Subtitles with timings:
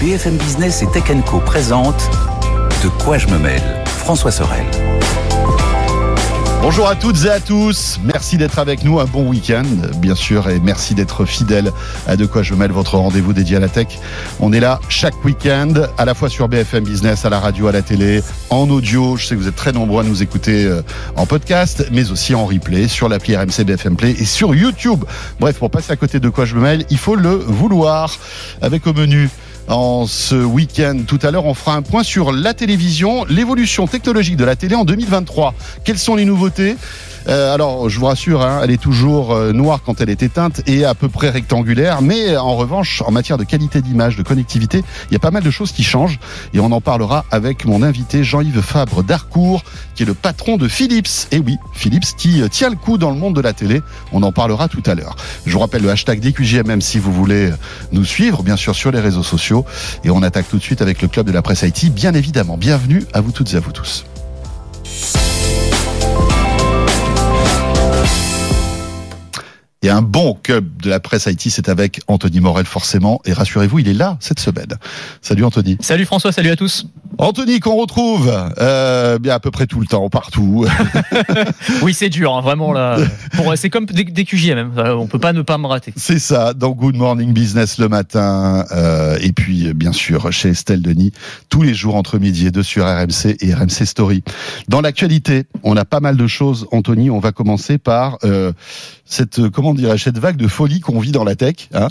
[0.00, 2.08] BFM Business et Tech Co présente
[2.82, 4.64] De quoi je me mêle François Sorel.
[6.62, 8.00] Bonjour à toutes et à tous.
[8.02, 8.98] Merci d'être avec nous.
[8.98, 9.64] Un bon week-end,
[9.96, 11.70] bien sûr, et merci d'être fidèle
[12.06, 13.88] à De quoi je mêle votre rendez-vous dédié à la tech.
[14.40, 17.72] On est là chaque week-end, à la fois sur BFM Business, à la radio, à
[17.72, 19.16] la télé, en audio.
[19.16, 20.82] Je sais que vous êtes très nombreux à nous écouter euh,
[21.16, 25.04] en podcast, mais aussi en replay sur l'appli RMC BFM Play et sur YouTube.
[25.40, 28.16] Bref, pour passer à côté de quoi je me mêle, il faut le vouloir.
[28.62, 29.30] Avec au menu
[29.70, 31.02] en ce week-end.
[31.06, 34.74] Tout à l'heure, on fera un point sur la télévision, l'évolution technologique de la télé
[34.74, 35.54] en 2023.
[35.84, 36.76] Quelles sont les nouveautés?
[37.28, 40.62] Euh, alors, je vous rassure, hein, elle est toujours euh, noire quand elle est éteinte
[40.66, 42.02] et à peu près rectangulaire.
[42.02, 45.42] Mais en revanche, en matière de qualité d'image, de connectivité, il y a pas mal
[45.42, 46.18] de choses qui changent.
[46.54, 49.62] Et on en parlera avec mon invité Jean-Yves Fabre d'Arcourt,
[49.94, 51.28] qui est le patron de Philips.
[51.30, 53.82] Et oui, Philips qui euh, tient le coup dans le monde de la télé.
[54.12, 55.16] On en parlera tout à l'heure.
[55.46, 57.50] Je vous rappelle le hashtag DQJMM si vous voulez
[57.92, 59.64] nous suivre, bien sûr, sur les réseaux sociaux.
[60.04, 62.56] Et on attaque tout de suite avec le club de la presse IT, bien évidemment.
[62.56, 64.04] Bienvenue à vous toutes et à vous tous.
[69.82, 73.22] Et un bon club de la presse Haïti, c'est avec Anthony Morel forcément.
[73.24, 74.74] Et rassurez-vous, il est là cette semaine.
[75.22, 75.78] Salut Anthony.
[75.80, 76.84] Salut François, salut à tous.
[77.16, 80.66] Anthony qu'on retrouve euh, bien à peu près tout le temps, partout.
[81.82, 82.98] oui, c'est dur, hein, vraiment là.
[83.56, 84.72] c'est comme des, des QJ même.
[84.76, 85.94] On peut pas ne pas me rater.
[85.96, 86.52] C'est ça.
[86.52, 91.12] Dans Good Morning Business le matin, euh, et puis bien sûr chez Estelle Denis
[91.48, 94.22] tous les jours entre midi et deux sur RMC et RMC Story.
[94.68, 96.66] Dans l'actualité, on a pas mal de choses.
[96.70, 98.52] Anthony, on va commencer par euh,
[99.04, 101.88] cette comment on dirait cette vague de folie qu'on vit dans la tech, hein,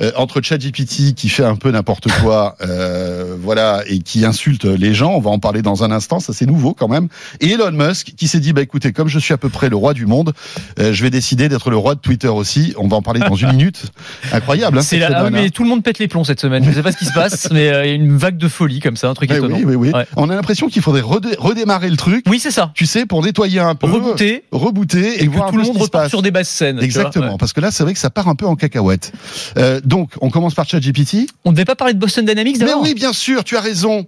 [0.00, 4.94] euh, entre ChatGPT qui fait un peu n'importe quoi, euh, voilà, et qui insulte les
[4.94, 5.12] gens.
[5.12, 7.08] On va en parler dans un instant, ça c'est nouveau quand même.
[7.40, 9.76] Et Elon Musk qui s'est dit, bah écoutez, comme je suis à peu près le
[9.76, 10.32] roi du monde,
[10.78, 12.74] euh, je vais décider d'être le roi de Twitter aussi.
[12.76, 13.84] On va en parler dans une minute.
[14.32, 14.78] Incroyable.
[14.78, 15.48] Hein, c'est là, ah mais hein.
[15.54, 16.64] tout le monde pète les plombs cette semaine.
[16.64, 18.80] Je sais pas ce qui se passe, mais il y a une vague de folie
[18.80, 19.56] comme ça, un truc eh étonnant.
[19.56, 20.02] Oui, oui, oui.
[20.16, 22.24] On a l'impression qu'il faudrait redémarrer le truc.
[22.28, 22.72] Oui, c'est ça.
[22.74, 26.22] Tu sais, pour nettoyer un peu, rebooter, rebooter et, voir tout le monde repart sur
[26.22, 26.80] des basses scènes.
[26.80, 29.12] Exactement, parce que là, c'est vrai que ça part un peu en cacahuète.
[29.56, 31.28] Euh, donc, on commence par ChatGPT.
[31.44, 33.60] On ne devait pas parler de Boston Dynamics d'abord Mais oui, bien sûr, tu as
[33.60, 34.06] raison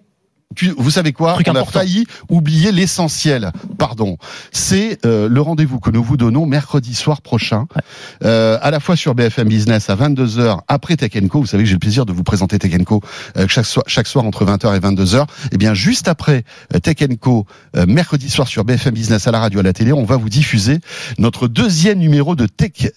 [0.76, 3.52] vous savez quoi On a failli oublier l'essentiel.
[3.78, 4.16] Pardon.
[4.52, 7.66] C'est euh, le rendez-vous que nous vous donnons mercredi soir prochain,
[8.24, 11.40] euh, à la fois sur BFM Business à 22h après Tech Co.
[11.40, 13.00] Vous savez que j'ai le plaisir de vous présenter Tech Co
[13.36, 15.22] euh, chaque, soir, chaque soir entre 20h et 22h.
[15.22, 16.44] Et eh bien juste après
[16.82, 20.04] Tech Co, euh, mercredi soir sur BFM Business à la radio à la télé, on
[20.04, 20.78] va vous diffuser
[21.18, 22.92] notre deuxième numéro de Tech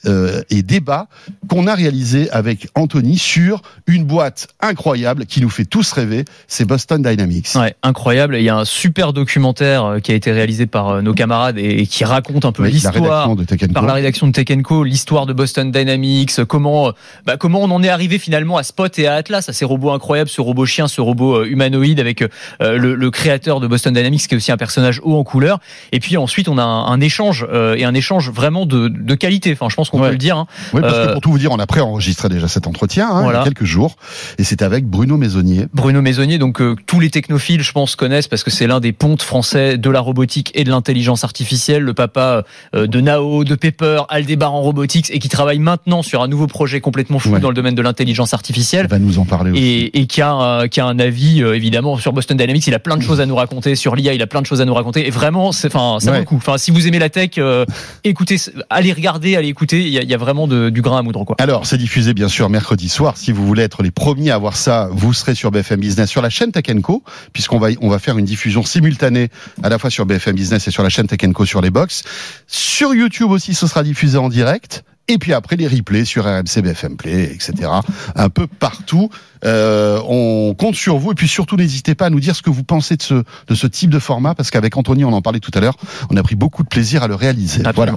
[0.50, 1.08] et débat
[1.50, 6.26] qu'on a réalisé avec Anthony sur une boîte incroyable qui nous fait tous rêver.
[6.48, 7.47] C'est Boston Dynamics.
[7.56, 8.36] Ouais, incroyable.
[8.38, 11.58] Il y a un super documentaire euh, qui a été réalisé par euh, nos camarades
[11.58, 13.30] et qui raconte un peu l'histoire
[13.74, 16.92] par la rédaction de Tech Co, l'histoire de Boston Dynamics, comment
[17.26, 19.92] bah, comment on en est arrivé finalement à Spot et à Atlas, à ces robots
[19.92, 22.22] incroyables, ce robot chien, ce robot euh, humanoïde avec
[22.60, 25.60] le, le, créateur de Boston Dynamics qui est aussi un personnage haut en couleur.
[25.92, 29.52] Et puis ensuite on a un, échange et un échange vraiment de, de qualité.
[29.54, 30.38] Enfin, je pense qu'on peut le dire.
[30.38, 30.48] Hein.
[30.74, 33.34] Oui, parce que pour tout vous dire, on a préenregistré déjà cet entretien hein, il
[33.34, 33.96] y a quelques jours
[34.38, 35.68] et c'est avec Bruno Maisonnier.
[35.74, 38.94] Bruno Maisonnier, donc tous les technos technophiles, je pense, connaissent parce que c'est l'un des
[38.94, 41.84] pontes français de la robotique et de l'intelligence artificielle.
[41.84, 42.44] Le papa
[42.74, 46.80] euh, de Nao, de Pepper, Aldebaran Robotics et qui travaille maintenant sur un nouveau projet
[46.80, 48.86] complètement fou dans le domaine de l'intelligence artificielle.
[48.86, 49.62] Il va nous en parler aussi.
[49.62, 52.66] Et, et qui, a, qui a un avis, euh, évidemment, sur Boston Dynamics.
[52.68, 53.76] Il a plein de choses à nous raconter.
[53.76, 55.06] Sur l'IA, il a plein de choses à nous raconter.
[55.06, 56.38] Et vraiment, c'est, enfin, ça vaut le coup.
[56.38, 57.66] Enfin, si vous aimez la tech, euh,
[58.06, 58.38] écoutez,
[58.70, 59.82] allez regarder, allez écouter.
[59.82, 61.36] Il y a, il y a vraiment de, du grain à moudre, quoi.
[61.40, 63.18] Alors, c'est diffusé, bien sûr, mercredi soir.
[63.18, 66.22] Si vous voulez être les premiers à voir ça, vous serez sur BFM Business, sur
[66.22, 69.30] la chaîne Tech Co, puisqu'on va, on va faire une diffusion simultanée
[69.64, 72.04] à la fois sur BFM Business et sur la chaîne Tech Co sur les box.
[72.48, 74.84] Sur YouTube aussi, ce sera diffusé en direct.
[75.10, 77.70] Et puis après les replays sur RMC, BFM Play, etc.
[78.16, 79.10] Un peu partout.
[79.46, 82.50] Euh, on compte sur vous et puis surtout n'hésitez pas à nous dire ce que
[82.50, 85.40] vous pensez de ce de ce type de format parce qu'avec Anthony on en parlait
[85.40, 85.78] tout à l'heure,
[86.10, 87.64] on a pris beaucoup de plaisir à le réaliser.
[87.74, 87.94] Voilà.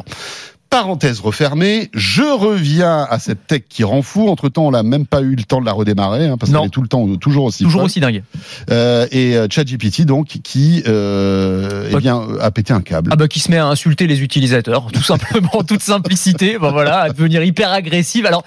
[0.71, 4.29] Parenthèse refermée, je reviens à cette tech qui rend fou.
[4.29, 6.65] Entre temps, on n'a même pas eu le temps de la redémarrer hein, parce qu'elle
[6.65, 8.23] est tout le temps toujours aussi toujours aussi dingue.
[8.71, 13.11] Euh, et euh, ChatGPT donc qui euh, eh bien a pété un câble.
[13.13, 16.57] Ah bah qui se met à insulter les utilisateurs, tout simplement, en toute simplicité.
[16.57, 18.25] Bon voilà, à devenir hyper agressive.
[18.25, 18.45] Alors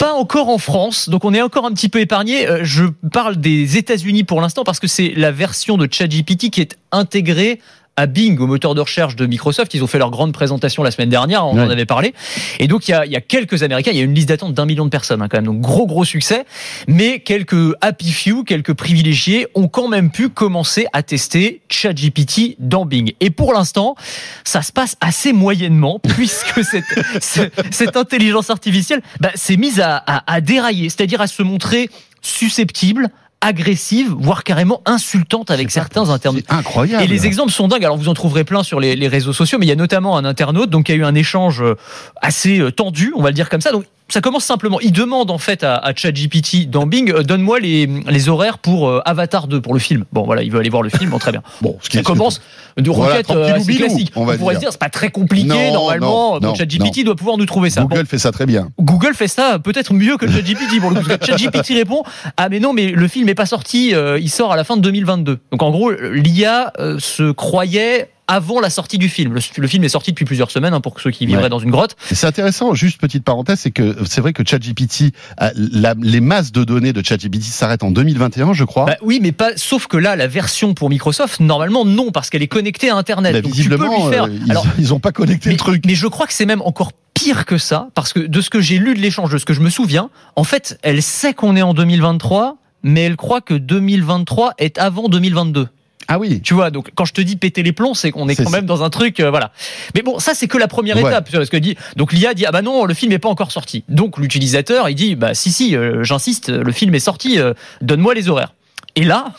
[0.00, 2.48] pas encore en France, donc on est encore un petit peu épargné.
[2.48, 6.62] Euh, je parle des États-Unis pour l'instant parce que c'est la version de ChatGPT qui
[6.62, 7.60] est intégrée
[8.00, 9.74] à Bing, au moteur de recherche de Microsoft.
[9.74, 12.14] Ils ont fait leur grande présentation la semaine dernière, on en avait parlé.
[12.58, 14.28] Et donc il y a, il y a quelques Américains, il y a une liste
[14.28, 16.46] d'attente d'un million de personnes hein, quand même, donc gros gros succès.
[16.88, 22.86] Mais quelques happy few, quelques privilégiés ont quand même pu commencer à tester ChatGPT dans
[22.86, 23.12] Bing.
[23.20, 23.96] Et pour l'instant,
[24.44, 26.84] ça se passe assez moyennement puisque cette,
[27.20, 31.90] cette, intelligence artificielle bah, s'est mise à, à, à dérailler, c'est-à-dire à se montrer
[32.22, 36.44] susceptible agressive, voire carrément insultante avec certains internautes.
[36.48, 37.02] Incroyable.
[37.02, 37.84] Et les exemples sont dingues.
[37.84, 40.16] Alors vous en trouverez plein sur les, les réseaux sociaux, mais il y a notamment
[40.16, 41.76] un internaute donc qui a eu un échange euh,
[42.20, 43.72] assez euh, tendu, on va le dire comme ça.
[43.72, 44.78] Donc ça commence simplement.
[44.80, 48.88] Il demande en fait à, à ChatGPT dans Bing, euh, donne-moi les, les horaires pour
[48.88, 50.04] euh, Avatar 2 pour le film.
[50.12, 51.42] Bon voilà, il veut aller voir le film, bon très bien.
[51.62, 52.40] Bon, ce qui Ça commence
[52.76, 54.12] de Voilà, requête tranquillou euh, assez classique.
[54.16, 54.60] on va pourrait dire.
[54.60, 56.34] se dire c'est pas très compliqué Non, normalement.
[56.34, 57.82] non, donc ChatGPT doit pouvoir nous trouver ça.
[57.82, 58.68] Bon, Google fait ça très bien.
[58.80, 60.94] Google fait ça peut-être mieux que ChatGPT coup.
[60.94, 62.02] Parce que ChatGPT répond
[62.36, 64.76] ah mais non mais le film est pas sorti, euh, il sort à la fin
[64.76, 65.38] de 2022.
[65.52, 69.34] Donc en gros l'IA se croyait avant la sortie du film.
[69.34, 71.48] Le, le film est sorti depuis plusieurs semaines hein, pour ceux qui vivraient Ouais.
[71.48, 71.96] dans une grotte.
[72.10, 75.12] C'est intéressant, juste petite parenthèse, c'est que c'est vrai que ChatGPT,
[75.54, 78.84] la- les masses de données de ChatGPT s'arrêtent en 2021, je crois.
[78.86, 79.50] Bah oui, mais pas.
[79.56, 83.32] Sauf que là, la version pour Microsoft, normalement non, parce qu'elle est connectée à Internet.
[83.32, 84.24] Bah, Donc tu peux visiblement, lui faire.
[84.24, 85.82] euh, ils, Alors, ils ont pas connecté mais, le truc.
[85.86, 88.60] mais je crois que c'est même encore pire que ça, parce que de ce que
[88.60, 91.56] j'ai lu de l'échange, de ce que je me souviens, en fait, elle sait qu'on
[91.56, 95.68] est en 2023, mais elle croit que 2023 est avant 2022.
[96.12, 96.40] Ah oui.
[96.42, 98.66] Tu vois, donc quand je te dis péter les plombs, c'est qu'on est quand même
[98.66, 99.52] dans un truc, euh, voilà.
[99.94, 101.08] Mais bon, ça c'est que la première Ouais.
[101.10, 101.30] étape.
[101.30, 103.84] Parce que dit, donc l'IA dit ah bah non, le film est pas encore sorti.
[103.88, 108.14] Donc l'utilisateur il dit bah si si, euh, j'insiste, le film est sorti, euh, donne-moi
[108.14, 108.54] les horaires.
[108.96, 109.34] Et là,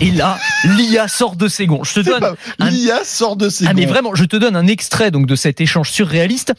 [0.00, 1.84] et là, l'IA sort de ses gonds.
[1.84, 2.24] Je te donne
[2.58, 3.92] un- L'IA sort de ses ah mais gonds.
[3.92, 6.52] vraiment, je te donne un extrait donc de cet échange surréaliste.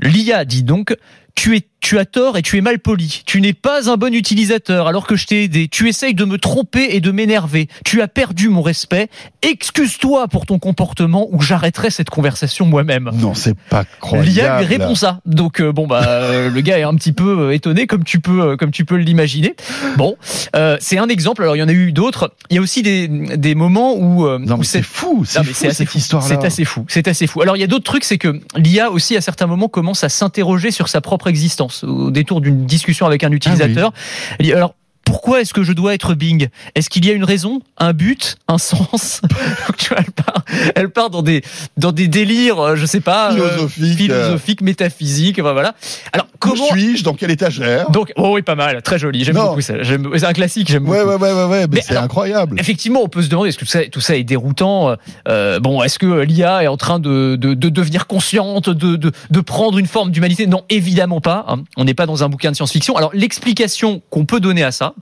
[0.00, 0.96] L'IA dit donc
[1.36, 3.22] tu es tu as tort et tu es mal poli.
[3.26, 5.68] Tu n'es pas un bon utilisateur alors que je t'ai aidé.
[5.68, 7.68] Tu essayes de me tromper et de m'énerver.
[7.84, 9.08] Tu as perdu mon respect.
[9.42, 13.10] Excuse-toi pour ton comportement ou j'arrêterai cette conversation moi-même.
[13.14, 14.28] Non, c'est pas croyable.
[14.28, 15.20] L'IA lui répond ça.
[15.26, 18.18] Donc euh, bon bah euh, le gars est un petit peu euh, étonné comme tu
[18.18, 19.54] peux euh, comme tu peux l'imaginer.
[19.96, 20.16] Bon,
[20.56, 21.42] euh, c'est un exemple.
[21.42, 22.34] Alors il y en a eu d'autres.
[22.50, 25.44] Il y a aussi des des moments où, euh, Non, où c'est fou, c'est non,
[25.46, 25.98] mais fou c'est assez cette fou.
[25.98, 26.28] histoire-là.
[26.28, 26.84] C'est assez fou.
[26.88, 27.42] C'est assez fou.
[27.42, 30.08] Alors il y a d'autres trucs, c'est que l'IA aussi à certains moments commence à
[30.08, 33.92] s'interroger sur sa propre existence au détour d'une discussion avec un utilisateur.
[34.38, 34.74] Elle dit, Alors
[35.04, 36.48] pourquoi est-ce que je dois être Bing?
[36.74, 39.20] Est-ce qu'il y a une raison, un but, un sens?
[39.96, 40.44] Elle part,
[40.74, 41.42] elle part dans des
[41.76, 43.96] dans des délires, euh, je sais pas, euh, Philosophique.
[43.96, 45.38] philosophiques, métaphysiques.
[45.38, 45.74] enfin, Voilà.
[46.12, 47.04] Alors comment suis-je?
[47.04, 47.90] Dans quelle étagère?
[47.90, 49.24] Donc oh oui, pas mal, très joli.
[49.24, 49.74] J'aime beaucoup ça.
[49.84, 50.68] C'est un classique.
[50.70, 51.22] J'aime Ouais, beaucoup.
[51.24, 52.58] ouais, ouais, ouais, ouais, mais Mais c'est incroyable.
[52.60, 54.96] Effectivement, on peut se demander est-ce que tout ça, tout ça est déroutant?
[55.28, 59.12] euh, bon, est-ce que l'IA est en train de, de, de devenir consciente, de, de,
[59.30, 60.46] de prendre une forme d'humanité?
[60.46, 61.44] Non, évidemment pas.
[61.48, 61.64] hein.
[61.76, 62.96] On n'est pas dans un bouquin de science-fiction.
[62.96, 64.94] Alors, l'explication qu'on peut donner à ça.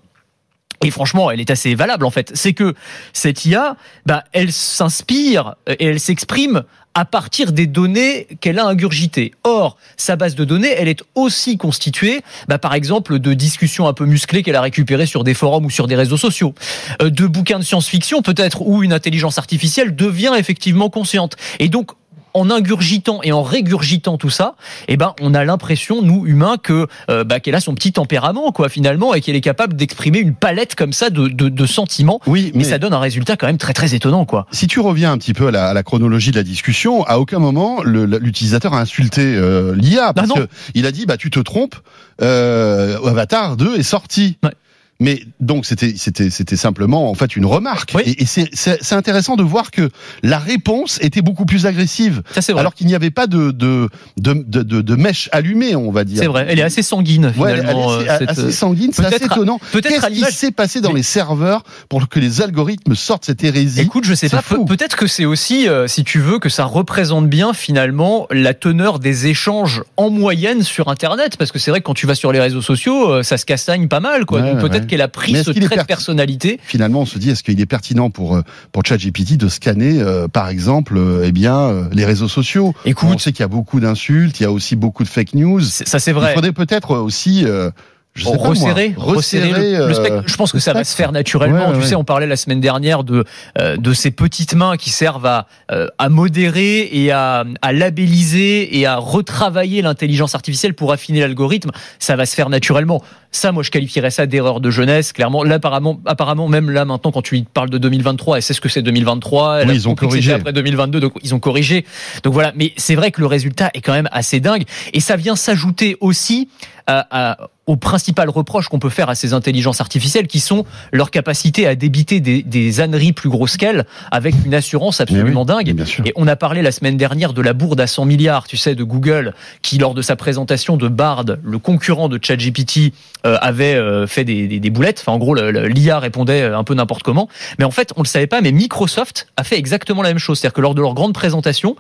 [0.85, 2.31] Et franchement, elle est assez valable en fait.
[2.35, 2.75] C'est que
[3.15, 9.33] cette IA, bah, elle s'inspire et elle s'exprime à partir des données qu'elle a ingurgitées.
[9.43, 13.93] Or, sa base de données, elle est aussi constituée, bah, par exemple, de discussions un
[13.93, 16.55] peu musclées qu'elle a récupérées sur des forums ou sur des réseaux sociaux,
[17.03, 21.37] Euh, de bouquins de science-fiction peut-être où une intelligence artificielle devient effectivement consciente.
[21.59, 21.93] Et donc,
[22.35, 24.55] en ingurgitant et en régurgitant tout ça,
[24.89, 28.51] eh ben, on a l'impression, nous humains, que euh, bah, qu'elle a son petit tempérament,
[28.53, 32.21] quoi, finalement, et qu'elle est capable d'exprimer une palette comme ça de, de, de sentiments.
[32.27, 34.47] Oui, Mais ça donne un résultat quand même très très étonnant, quoi.
[34.51, 37.19] si tu reviens un petit peu à la, à la chronologie de la discussion, à
[37.19, 40.45] aucun moment l'utilisateur a insulté euh, l'IA parce Ah non.
[40.47, 41.77] que il a dit bah tu te trompes,
[42.23, 44.39] euh, Avatar 2 est sorti.
[44.43, 44.51] Ouais.
[45.01, 48.03] Mais donc c'était c'était c'était simplement en fait une remarque Oui.
[48.07, 49.91] et, et c'est intéressant de voir que
[50.23, 52.61] la réponse était beaucoup plus agressive Ça c'est vrai.
[52.61, 53.89] alors qu'il n'y avait pas de de
[54.19, 56.21] de de, de, mèche allumée on va dire.
[56.21, 56.47] C'est vrai.
[56.49, 57.91] Elle est assez sanguine Ouais, elle est finalement.
[57.97, 59.59] assez, euh, assez euh, sanguine, c'est assez étonnant.
[59.73, 63.81] Qu'est-ce qui s'est passé dans Mais- les serveurs pour que les algorithmes sortent cette hérésie
[63.81, 64.43] Écoute, je sais pas.
[64.67, 69.01] Peut-être que c'est aussi, euh, si tu veux, que ça représente bien finalement la teneur
[69.01, 72.31] des échanges en moyenne sur Internet, parce que c'est vrai que quand tu vas sur
[72.31, 74.41] les réseaux sociaux, euh, ça se castagne pas mal, quoi.
[74.41, 74.84] Ouais, Donc ouais, peut-être ouais.
[74.87, 76.59] Qu'elle a pris ce trait de personnalité.
[76.65, 80.29] finalement, on se dit, est-ce qu'il est pertinent pour euh, pour ChatGPT de scanner, euh,
[80.29, 82.75] par exemple, euh, eh bien, euh, les réseaux sociaux?
[82.85, 83.11] Écoute.
[83.15, 85.61] On sait qu'il y a beaucoup d'insultes, il y a aussi beaucoup de fake news.
[85.63, 86.35] Ça c'est Il vrai.
[86.35, 87.71] faudrait peut-être aussi, euh,
[88.15, 90.23] je moi, resserrer, resserrer le- le, spectre.
[90.27, 91.67] Je pense que ça va se faire naturellement.
[91.71, 91.87] Ouais, tu ouais.
[91.87, 93.25] sais, on parlait la semaine dernière de
[93.59, 98.79] euh, de ces petites mains qui servent à euh, à modérer et à à labelliser
[98.79, 101.71] et à retravailler l'intelligence artificielle pour affiner l'algorithme.
[101.99, 103.03] Ça va se faire naturellement.
[103.35, 105.13] Ça, moi, je qualifierais ça d'erreur de jeunesse.
[105.13, 108.61] Clairement, là, apparemment, apparemment, même là maintenant, quand tu parles de 2023, elle sait ce
[108.61, 109.63] que c'est 2023.
[109.63, 110.33] Elle Oui, ils ont corrigé.
[110.33, 111.85] après 2022, donc ils ont corrigé.
[112.23, 112.53] Donc voilà.
[112.55, 114.63] Mais c'est vrai que le résultat est quand même assez dingue
[114.93, 116.49] et ça vient s'ajouter aussi
[116.87, 121.11] à, à- aux principales reproches qu'on peut faire à ces intelligences artificielles qui sont leur
[121.11, 125.73] capacité à débiter des, des âneries plus grosses qu'elles avec une assurance absolument oui, dingue.
[125.75, 126.05] bien sûr.
[126.07, 128.75] Et on a parlé la semaine dernière de la bourde à 100 milliards, tu sais,
[128.75, 132.93] de Google, qui lors de sa présentation de Bard, le concurrent de ChatGPT,
[133.24, 135.01] euh, avait euh, fait des, des, des boulettes.
[135.01, 137.29] Enfin, en gros, l'IA répondait euh, un peu n'importe comment.
[137.59, 140.39] Mais en fait, on le savait pas, mais Microsoft a fait exactement la même chose.
[140.39, 141.77] C'est-à-dire que lors de leur grande présentation,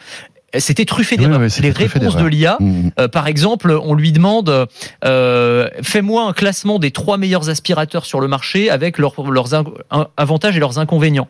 [0.60, 1.40] c'était truffé d'erreurs.
[1.40, 2.90] oui, les réponses de l'IA, Mhm.
[2.98, 4.66] euh, par exemple, on lui demande
[5.04, 9.64] euh, fais-moi un classement des trois meilleurs aspirateurs sur le marché avec leurs, leurs in-
[9.90, 11.28] un- avantages et leurs inconvénients.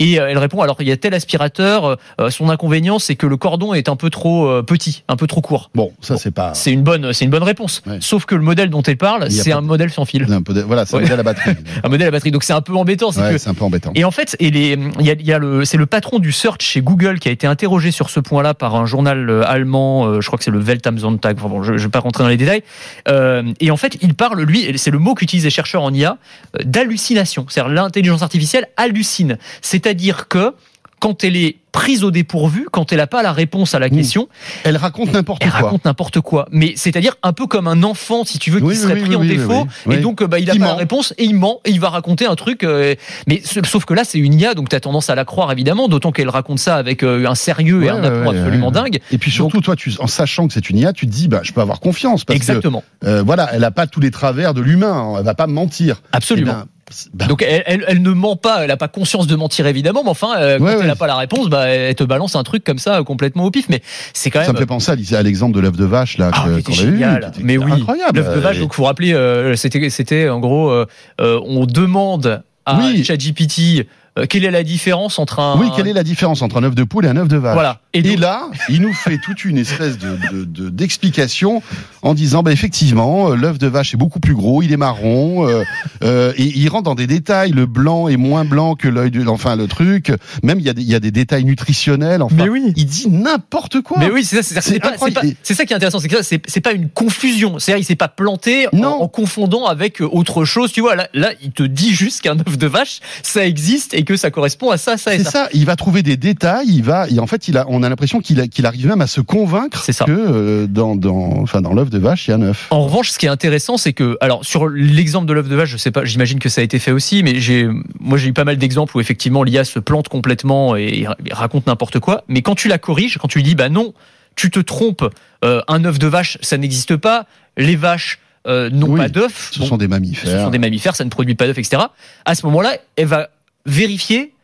[0.00, 3.26] Et euh, elle répond alors il y a tel aspirateur, euh, son inconvénient c'est que
[3.26, 5.70] le cordon est un peu trop euh, petit, un peu trop court.
[5.74, 6.54] Bon, ça c'est pas.
[6.54, 7.82] C'est une bonne, c'est une bonne réponse.
[7.84, 7.98] Ouais.
[8.00, 10.54] Sauf que le modèle dont elle parle, c'est un de- modèle sans fil, un peu
[10.54, 11.02] de- Voilà, ça Ouais.
[11.02, 11.50] me la batterie.
[11.82, 12.30] un modèle à batterie.
[12.30, 13.10] Donc c'est un peu embêtant.
[13.10, 13.90] C'est Ouais, que c'est un peu embêtant.
[13.96, 16.20] et en fait, et les, il y a, il y a le, c'est le patron
[16.20, 19.42] du search chez Google qui a été interrogé sur ce point-là par un journal euh,
[19.46, 21.36] allemand, euh, je crois que c'est le Welt am Sonntag.
[21.38, 22.62] Enfin bon, je, je vais pas rentrer dans les détails.
[23.08, 26.18] Euh, et en fait, il parle lui, c'est le mot qu'utilisent les chercheurs en IA,
[26.64, 27.46] d'hallucination.
[27.48, 29.38] C'est-à-dire l'intelligence artificielle hallucine.
[29.62, 30.54] C'est-à-dire que
[31.00, 33.96] quand elle est prise au dépourvu, quand elle n'a pas la réponse à la Mmh.
[33.96, 34.28] question,
[34.64, 35.60] Elle raconte n'importe elle quoi.
[35.60, 36.48] raconte n'importe quoi.
[36.50, 39.10] Mais c'est-à-dire un peu comme un enfant, si tu veux, qui Oui, serait oui, pris
[39.10, 40.70] oui, en défaut, et donc euh, bah, il a Qui pas ment.
[40.72, 42.64] la réponse et il ment et il va raconter un truc.
[42.64, 42.94] euh,
[43.28, 45.86] mais sauf que là, c'est une IA, donc tu as tendance à la croire évidemment,
[45.88, 48.72] d'autant qu'elle raconte ça avec euh, un sérieux et un ouais, aplomb ouais, absolument ouais.
[48.72, 48.98] dingue.
[49.12, 51.40] Et puis surtout, toi, tu, en sachant que c'est une IA, tu te dis, bah,
[51.44, 54.52] je peux avoir confiance parce Exactement, que, euh, voilà, elle a pas tous les travers
[54.54, 55.14] de l'humain.
[55.18, 56.02] Elle va pas me mentir.
[56.12, 56.64] absolument.
[56.88, 59.66] Ben, bah, donc elle, elle, elle ne ment pas, elle n'a pas conscience de mentir
[59.66, 60.86] évidemment, mais enfin, euh, quand Ouais, elle ouais.
[60.86, 63.50] n'a pas la réponse, bah, elle te balance un truc comme ça euh, complètement au
[63.50, 63.66] pif.
[63.68, 63.82] Mais
[64.14, 64.54] c'est quand ça même.
[64.54, 66.72] me fait penser à, l'exemple de l'œuf de vache là Ah, que- a eu, qui
[66.72, 67.70] était- mais oui,
[68.14, 68.56] l'œuf de vache.
[68.56, 70.86] Et- Donc, vous vous rappelez, euh, c'était, en gros, euh,
[71.20, 73.04] on demande à Oui.
[73.04, 73.86] ChatGPT
[74.18, 75.58] euh, quelle est la différence entre un.
[75.58, 77.54] Oui, quelle est la différence entre un œuf de poule et un œuf de vache
[77.54, 77.80] Voilà.
[77.94, 81.62] Et, donc- là, il nous fait toute une espèce de de- de- d'explication
[82.02, 85.48] en disant, bah, effectivement, euh, l'œuf de vache est beaucoup plus gros, il est marron,
[85.48, 85.64] euh,
[86.02, 87.50] euh, et il rentre dans des détails.
[87.52, 90.12] Le blanc est moins blanc que l'œil du, enfin le truc.
[90.42, 92.22] Même il y a des, il y a des détails nutritionnels.
[92.22, 92.72] Enfin, Mais oui.
[92.76, 93.98] il dit n'importe quoi.
[93.98, 96.88] Mais oui, c'est ça, c'est ça, qui est intéressant, c'est que ça, c'est pas une
[96.88, 97.58] confusion.
[97.58, 99.02] C'est-à-dire, il s'est pas planté en, Non.
[99.02, 100.72] en confondant avec autre chose.
[100.72, 104.04] Tu vois, là, là, il te dit juste qu'un œuf de vache, ça existe et
[104.08, 105.30] que ça correspond à ça, ça et C'est ça.
[105.30, 105.48] ça.
[105.52, 106.66] Il va trouver des détails.
[106.68, 107.06] Il va.
[107.10, 107.66] Et en fait, il a.
[107.68, 110.06] On a l'impression qu'il arrive même à se convaincre ça.
[110.06, 112.68] que euh, dans dans enfin dans l'œuf de vache, il y a un œuf.
[112.70, 115.68] En revanche, ce qui est intéressant, c'est que, alors, sur l'exemple de l'œuf de vache,
[115.68, 117.68] je sais pas, j'imagine que ça a été fait aussi, mais j'ai,
[118.00, 121.98] moi, j'ai eu pas mal d'exemples où effectivement l'IA se plante complètement et, raconte n'importe
[122.00, 122.24] quoi.
[122.28, 123.92] Mais quand tu la corriges, quand tu lui dis, bah non,
[124.36, 125.04] tu te trompes,
[125.44, 127.26] euh, un œuf de vache, ça n'existe pas,
[127.58, 129.50] les vaches euh, n'ont Oui, pas d'œufs.
[129.52, 130.44] Ce Bon, sont des ce mammifères.
[130.44, 131.82] sont des mammifères, ça ne produit pas d'œufs, etc.
[132.24, 133.28] À ce moment-là, elle va
[133.68, 134.34] vérifier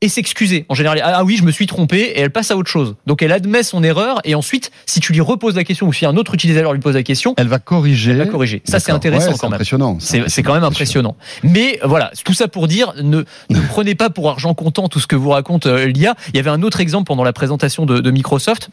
[0.00, 0.66] et s'excuser.
[0.68, 2.94] En général, ah oui, je me suis trompé, et elle passe à autre chose.
[3.06, 6.04] Donc elle admet son erreur, et ensuite, si tu lui reposes la question, ou si
[6.04, 8.10] un autre utilisateur lui pose la question, Elle va corriger.
[8.10, 8.60] elle va corriger.
[8.66, 9.54] Ça, c'est intéressant Ouais, quand même.
[9.54, 9.96] Impressionnant.
[10.00, 11.16] C'est c'est quand même impressionnant.
[11.42, 15.06] Mais voilà, tout ça pour dire, ne, ne prenez pas pour argent comptant tout ce
[15.06, 16.16] que vous raconte euh, l'IA.
[16.34, 18.68] Il y avait un autre exemple pendant la présentation de, de Microsoft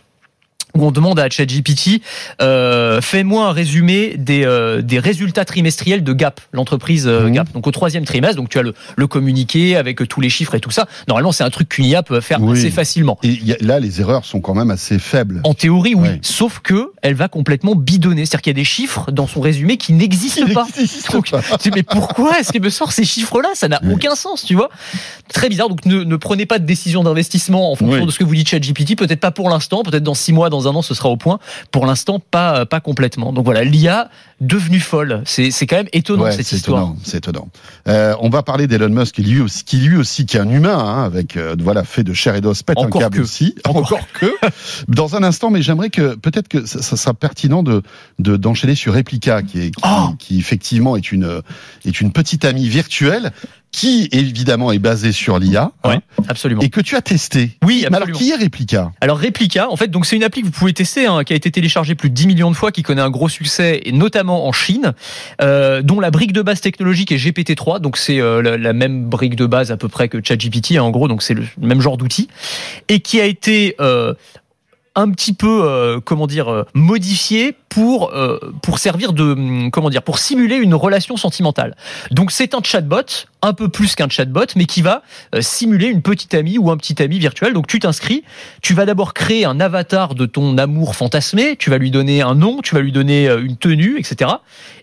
[0.75, 2.01] où on demande à ChatGPT
[2.41, 7.33] euh, fais-moi un résumé des, euh, des résultats trimestriels de Gap, l'entreprise euh, Mhm.
[7.33, 7.51] Gap.
[7.53, 10.55] Donc au troisième trimestre, donc tu as le, le communiqué avec euh, tous les chiffres
[10.55, 10.87] et tout ça.
[11.07, 12.57] Normalement, c'est un truc qu'une IA peut faire Oui.
[12.57, 13.17] assez facilement.
[13.23, 15.41] Et y a- là, les erreurs sont quand même assez faibles.
[15.43, 16.07] En théorie, oui.
[16.09, 16.19] Ouais.
[16.21, 18.25] Sauf que elle va complètement bidonner.
[18.25, 20.67] C'est-à-dire qu'il y a des chiffres dans son résumé qui n'existent pas.
[21.11, 21.41] Donc, pas.
[21.61, 23.49] tu dis, mais pourquoi est-ce qu'il me sort ces chiffres-là?
[23.55, 23.93] Ça n'a Oui.
[23.93, 24.69] aucun sens, tu vois.
[25.33, 25.69] Très bizarre.
[25.69, 28.05] Donc, ne, ne prenez pas de décision d'investissement en fonction Oui.
[28.05, 28.95] de ce que vous dit ChatGPT.
[28.95, 29.83] Peut-être pas pour l'instant.
[29.83, 31.39] Peut-être dans six mois, dans un an, ce sera au point.
[31.71, 33.33] Pour l'instant, pas pas complètement.
[33.33, 35.21] Donc voilà, l'IA devenue folle.
[35.25, 36.81] C'est c'est quand même étonnant Ouais, cette c'est histoire.
[36.83, 37.47] étonnant, c'est étonnant.
[37.87, 40.49] Euh, on va parler d'Elon Musk, qui lui aussi, qui lui aussi, qui est un
[40.49, 43.21] humain, hein, avec euh, voilà, fait de chair et d'os, pète Encore un câble que.
[43.23, 43.83] aussi, Encore.
[43.83, 44.31] encore, que.
[44.87, 47.81] Dans un instant, mais j'aimerais que peut-être que ça, ça sera pertinent de
[48.19, 51.41] de- d'enchaîner sur Replica, qui est qui, Oh qui effectivement est une
[51.85, 53.31] est une petite amie virtuelle
[53.71, 56.61] qui évidemment est basée sur l'IA hein, Ouais, absolument.
[56.61, 57.51] et que tu as testé.
[57.63, 58.19] Oui, Mais alors absolument.
[58.19, 61.05] qui est Replica Alors Replica, en fait, donc c'est une appli que vous pouvez tester,
[61.05, 63.29] hein, qui a été téléchargée plus de 10 millions de fois, qui connaît un gros
[63.29, 64.93] succès, et notamment en Chine,
[65.41, 69.05] euh, dont la brique de base technologique est GPT-3, donc c'est euh, la, la même
[69.05, 71.79] brique de base à peu près que ChatGPT, hein, en gros, donc c'est le même
[71.81, 72.27] genre d'outil,
[72.89, 74.13] et qui a été euh,
[74.95, 79.89] un petit peu, euh, comment dire, euh, modifié pour euh, pour servir de, hum, comment
[79.89, 81.75] dire, pour simuler une relation sentimentale.
[82.11, 83.03] Donc c'est un chatbot,
[83.41, 86.75] un peu plus qu'un chatbot, mais qui va euh, simuler une petite amie ou un
[86.77, 87.53] petit ami virtuel.
[87.53, 88.23] Donc tu t'inscris,
[88.61, 92.35] tu vas d'abord créer un avatar de ton amour fantasmé, tu vas lui donner un
[92.35, 94.31] nom, tu vas lui donner euh, une tenue, etc.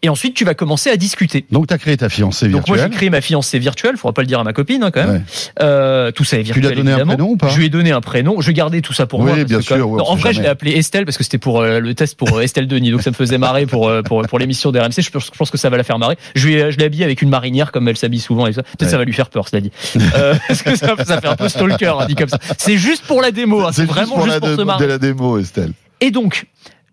[0.01, 1.45] Et ensuite tu vas commencer à discuter.
[1.53, 2.97] Donc tu as créé ta fiancée Donc moi j'ai virtuelle.
[2.97, 5.17] créé ma fiancée virtuelle, faudra pas le dire à ma copine hein, quand même.
[5.17, 5.23] Ouais.
[5.61, 6.73] Euh, tout ça est Tu virtuel.
[6.73, 7.49] lui as donné un prénom ou pas?
[7.49, 8.41] Je lui ai donné un prénom.
[8.41, 9.35] Je gardais tout ça pour Oui, moi.
[9.37, 10.47] parce bien que sûr, quand- ouais, Non, en vrai, je jamais.
[10.47, 12.91] l'ai appelé Estelle parce que c'était pour euh, le test pour Estelle Denis.
[12.91, 15.01] Donc ça me faisait marrer pour euh, pour, pour l'émission de RMC.
[15.01, 16.17] Je, pense- je pense que ça va la faire marrer.
[16.35, 18.47] Je lui je l'ai habillé avec une marinière comme elle s'habille souvent.
[18.47, 18.63] et ça.
[18.63, 18.89] Peut-être Ouais.
[18.89, 19.71] ça va lui faire peur, cela dit.
[20.17, 22.39] Euh, parce que ça, ça fait un peu stalker hein, dit comme ça.
[22.59, 23.61] C'est juste pour la démo.
[23.65, 23.71] hein.
[23.73, 24.85] C'est juste vraiment pour juste la, pour se de, marrer.
[24.85, 25.73] de la démo, Estelle.
[26.01, 26.47] Et donc,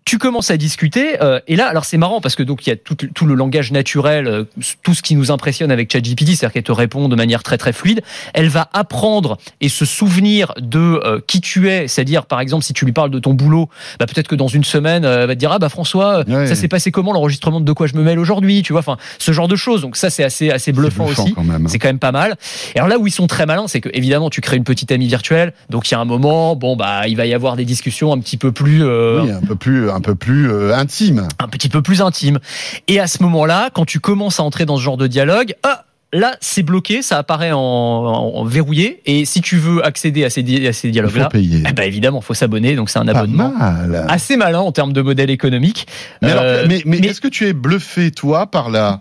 [0.06, 2.72] tu commences à discuter euh, et là alors c'est marrant parce que donc il y
[2.72, 4.44] a tout, tout le langage naturel euh,
[4.84, 7.72] tout ce qui nous impressionne avec ChatGPT c'est-à-dire qu'elle te répond de manière très très
[7.72, 8.02] fluide.
[8.32, 11.88] Elle va apprendre et se souvenir de euh, qui tu es.
[11.88, 14.62] C'est-à-dire par exemple si tu lui parles de ton boulot bah, peut-être que dans une
[14.62, 16.46] semaine elle va te dire ah bah François Ouais.
[16.46, 18.62] ça s'est passé comment l'enregistrement de de quoi je me mêle aujourd'hui?
[18.62, 19.80] Tu vois enfin ce genre de choses.
[19.82, 21.34] Donc ça c'est assez assez bluffant, bluffant aussi.
[21.44, 21.66] même.
[21.66, 22.36] c'est quand même pas mal.
[22.76, 24.92] Et alors là où ils sont très malins c'est que évidemment tu crées une petite
[24.92, 25.52] amie virtuelle.
[25.68, 28.20] Donc il y a un moment bon bah il va y avoir des discussions un
[28.20, 31.26] petit peu plus euh, Oui, un peu plus, un peu plus euh, intime.
[31.38, 32.38] un petit peu plus intime.
[32.86, 35.85] Et à ce moment-là, quand tu commences à entrer dans ce genre de dialogue, ah,
[36.16, 39.00] là, c'est bloqué, ça apparaît en, en- verrouillé.
[39.06, 41.62] Et si tu veux accéder à ces, di- à ces Il faut dialogues-là, payer.
[41.68, 42.74] eh ben évidemment, faut s'abonner.
[42.76, 44.06] Donc c'est un Pas abonnement mal.
[44.08, 45.86] assez malin en termes de modèle économique.
[46.22, 49.00] Mais, Euh, mais, mais mais- est-ce que tu es bluffé, toi, par la,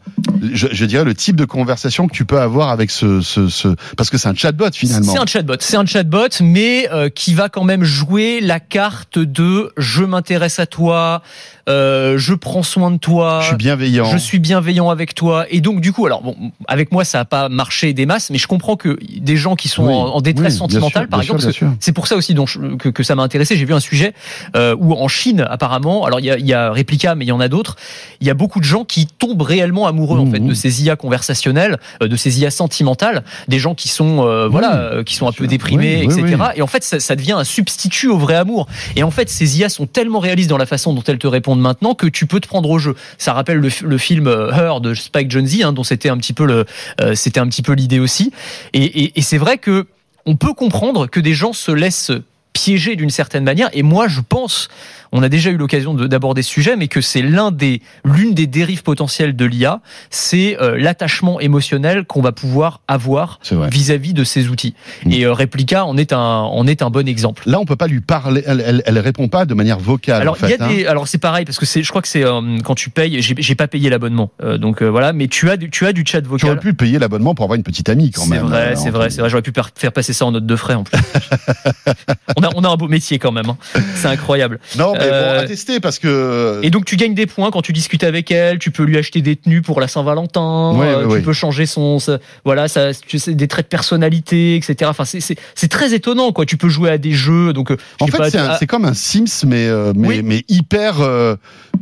[0.53, 3.69] je, je dirais, le type de conversation que tu peux avoir avec ce, ce, ce
[3.98, 5.13] parce que c'est un chatbot finalement.
[5.13, 9.19] C'est un chatbot, c'est un chatbot, mais euh, qui va quand même jouer la carte
[9.19, 11.22] de je m'intéresse à toi,
[11.69, 14.05] euh, je prends soin de toi, Je suis bienveillant.
[14.05, 15.45] je suis bienveillant avec toi.
[15.50, 16.36] Et donc du coup, alors bon,
[16.67, 19.67] avec moi ça a pas marché des masses, mais je comprends que des gens qui
[19.67, 21.43] sont Oui, en, en détresse oui, sentimentale, sûr, par exemple,
[21.79, 23.55] c'est pour ça aussi dont je- que, que ça m'a intéressé.
[23.57, 24.13] J'ai vu un sujet
[24.55, 27.31] euh, où en Chine, apparemment, alors il y a, y a Replica, mais il y
[27.31, 27.75] en a d'autres.
[28.22, 30.48] Il y a beaucoup de gens qui tombent réellement amoureux en Mmh, fait mmh.
[30.48, 34.75] de ces IA conversationnelles, euh, de ces IA sentimentales, des gens qui sont euh, voilà,
[34.75, 36.38] euh, qui sont un peu déprimés, etc.
[36.55, 38.67] Et en fait, ça, ça devient un substitut au vrai amour.
[38.95, 41.54] Et en fait, ces IA sont tellement réalistes dans la façon dont elles te répondent
[41.59, 42.95] maintenant que tu peux te prendre au jeu.
[43.17, 46.45] Ça rappelle le, film euh, Her de Spike Jonze, hein, dont c'était un petit peu
[46.45, 46.65] le,
[47.01, 48.31] euh, c'était un petit peu l'idée aussi.
[48.74, 49.88] Et c'est vrai que
[50.25, 52.12] on peut comprendre que des gens se laissent
[52.53, 53.69] piéger d'une certaine manière.
[53.74, 54.69] Et moi, je pense,
[55.17, 58.34] on a déjà eu l'occasion de- d'aborder ce sujet, mais que c'est l'un des, l'une
[58.34, 59.79] des dérives potentielles de l'IA,
[60.10, 63.69] c'est euh, l'attachement émotionnel qu'on va pouvoir avoir C'est vrai.
[63.69, 64.74] vis-à-vis de ces outils.
[65.05, 65.12] Mm.
[65.12, 67.43] Et euh, Replica en est un, en est un bon exemple.
[67.45, 68.43] Là, on peut pas lui parler.
[68.45, 70.22] Elle, elle, elle répond pas de manière vocale.
[70.22, 70.69] Alors en il y fait, a hein.
[70.69, 73.22] des, alors c'est pareil parce que c'est, je crois que c'est euh, quand tu payes,
[73.22, 76.22] j'ai pas payé l'abonnement, Euh, donc voilà, mais tu as, du- tu as du chat
[76.25, 76.50] vocal.
[76.51, 78.45] aurais pu payer l'abonnement pour avoir une petite amie quand C'est même.
[78.48, 79.29] vrai, euh, c'est vrai, c'est vrai.
[79.29, 80.98] J'aurais pu faire passer ça en note de frais en plus.
[82.38, 83.50] on a, on a un beau métier quand même.
[83.50, 83.57] hein.
[83.95, 84.60] C'est incroyable.
[84.77, 86.59] Non, mais Euh, bon, à tester parce que.
[86.63, 88.59] Et donc tu gagnes des points quand tu discutes avec elle.
[88.59, 90.74] Tu peux lui acheter des tenues pour la Saint-Valentin.
[90.75, 91.21] Ouais, euh, tu ouais.
[91.21, 92.89] peux changer son, sa- voilà, ça,
[93.27, 94.75] des traits de personnalité, etc.
[94.85, 96.45] Enfin, c'est, très étonnant, quoi.
[96.45, 97.53] Tu peux jouer à des jeux.
[97.53, 100.21] Donc, euh, En fait, c'est c'est comme un Sims, mais euh, mais, Oui.
[100.23, 101.36] mais hyper euh,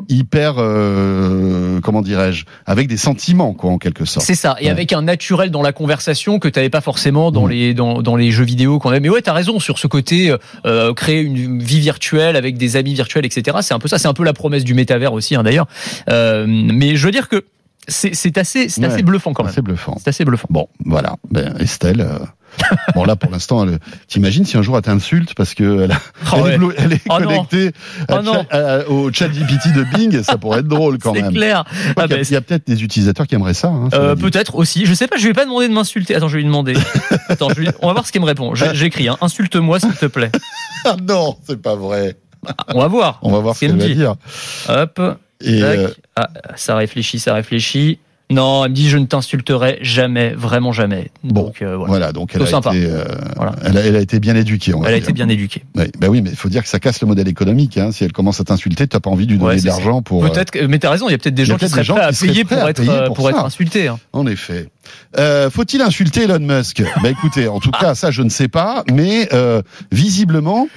[0.09, 4.25] hyper euh, comment dirais-je, avec des sentiments quoi en quelque sorte.
[4.25, 4.69] C'est ça, et Ouais.
[4.71, 7.49] avec un naturel dans la conversation que tu n'avais pas forcément dans Mm.
[7.49, 8.99] les dans, dans les jeux vidéo qu'on a.
[8.99, 10.33] Mais ouais, t'as raison sur ce côté
[10.65, 13.57] euh, créer une vie virtuelle avec des amis virtuels, etc.
[13.61, 15.67] C'est un peu ça, c'est un peu la promesse du métavers aussi, hein, d'ailleurs.
[16.09, 17.45] Euh, mais je veux dire que
[17.87, 18.87] c'est c'est assez c'est Ouais.
[18.87, 19.53] assez bluffant quand même.
[19.53, 19.97] C'est bluffant.
[20.01, 20.47] C'est assez bluffant.
[20.49, 21.15] Bon, voilà.
[21.31, 22.01] Ben, Estelle.
[22.01, 22.17] euh,
[22.95, 23.65] bon là pour l'instant,
[24.07, 25.99] t'imagines si un jour elle t'insulte parce que elle, a-
[26.33, 26.75] Oh, elle ouais.
[26.75, 27.71] est, elle Oh, connectée
[28.07, 28.21] à
[28.87, 31.33] Oh, au chat GPT de Bing, ça pourrait être drôle quand C'est même.
[31.33, 31.63] clair.
[31.73, 33.55] Je crois Ah, qu'il y a- ben, il y a, peut-être des utilisateurs qui aimeraient
[33.55, 33.69] ça.
[33.69, 34.15] Hein, Euh.
[34.15, 34.85] Peut-être aussi.
[34.85, 35.17] Je sais pas.
[35.17, 36.13] Je vais pas demander de m'insulter.
[36.15, 36.75] Attends, je vais lui demander.
[37.27, 38.53] Attends, je vais- on va voir ce qu'il me répond.
[38.55, 39.07] J'écris.
[39.09, 39.17] Hein.
[39.19, 40.31] Insulte-moi s'il te plaît.
[40.85, 42.17] Ah non, c'est pas vrai.
[42.73, 43.19] On va voir.
[43.21, 43.95] On va voir ce qu'elle va dit.
[43.95, 44.15] dire.
[44.69, 44.99] Hop.
[45.41, 45.77] Et Tac.
[45.77, 47.99] euh, Ah, ça réfléchit, ça réfléchit.
[48.31, 51.11] Non, elle me dit je ne t'insulterai jamais, vraiment jamais.
[51.23, 51.89] Bon, Donc euh, voilà.
[51.89, 53.03] voilà, donc elle a, été, euh,
[53.35, 53.51] Voilà.
[53.63, 54.73] elle, a, elle a été bien éduquée.
[54.73, 55.03] On va Elle a dire.
[55.09, 55.63] été bien éduquée.
[55.75, 57.77] Ouais, bah oui, mais il faut dire que ça casse le modèle économique.
[57.77, 57.91] Hein.
[57.91, 60.23] Si elle commence à t'insulter, t'as pas envie de lui donner Ouais, de l'argent pour.
[60.23, 61.09] Peut-être, mais t'as raison.
[61.09, 62.65] Il y a peut-être des gens qui seraient gens prêts à qui payer prêts pour
[62.65, 63.45] à être payer euh, pour pour être ça.
[63.45, 63.87] insulté.
[63.89, 63.99] hein.
[64.13, 64.69] En effet.
[65.19, 66.81] Euh, Faut-il insulter Elon Musk?
[67.03, 69.29] Bah écoutez, en tout cas, ça je ne sais pas, mais
[69.91, 70.67] visiblement,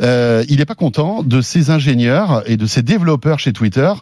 [0.00, 3.92] euh, il n'est pas content de ses ingénieurs et de ses développeurs chez Twitter,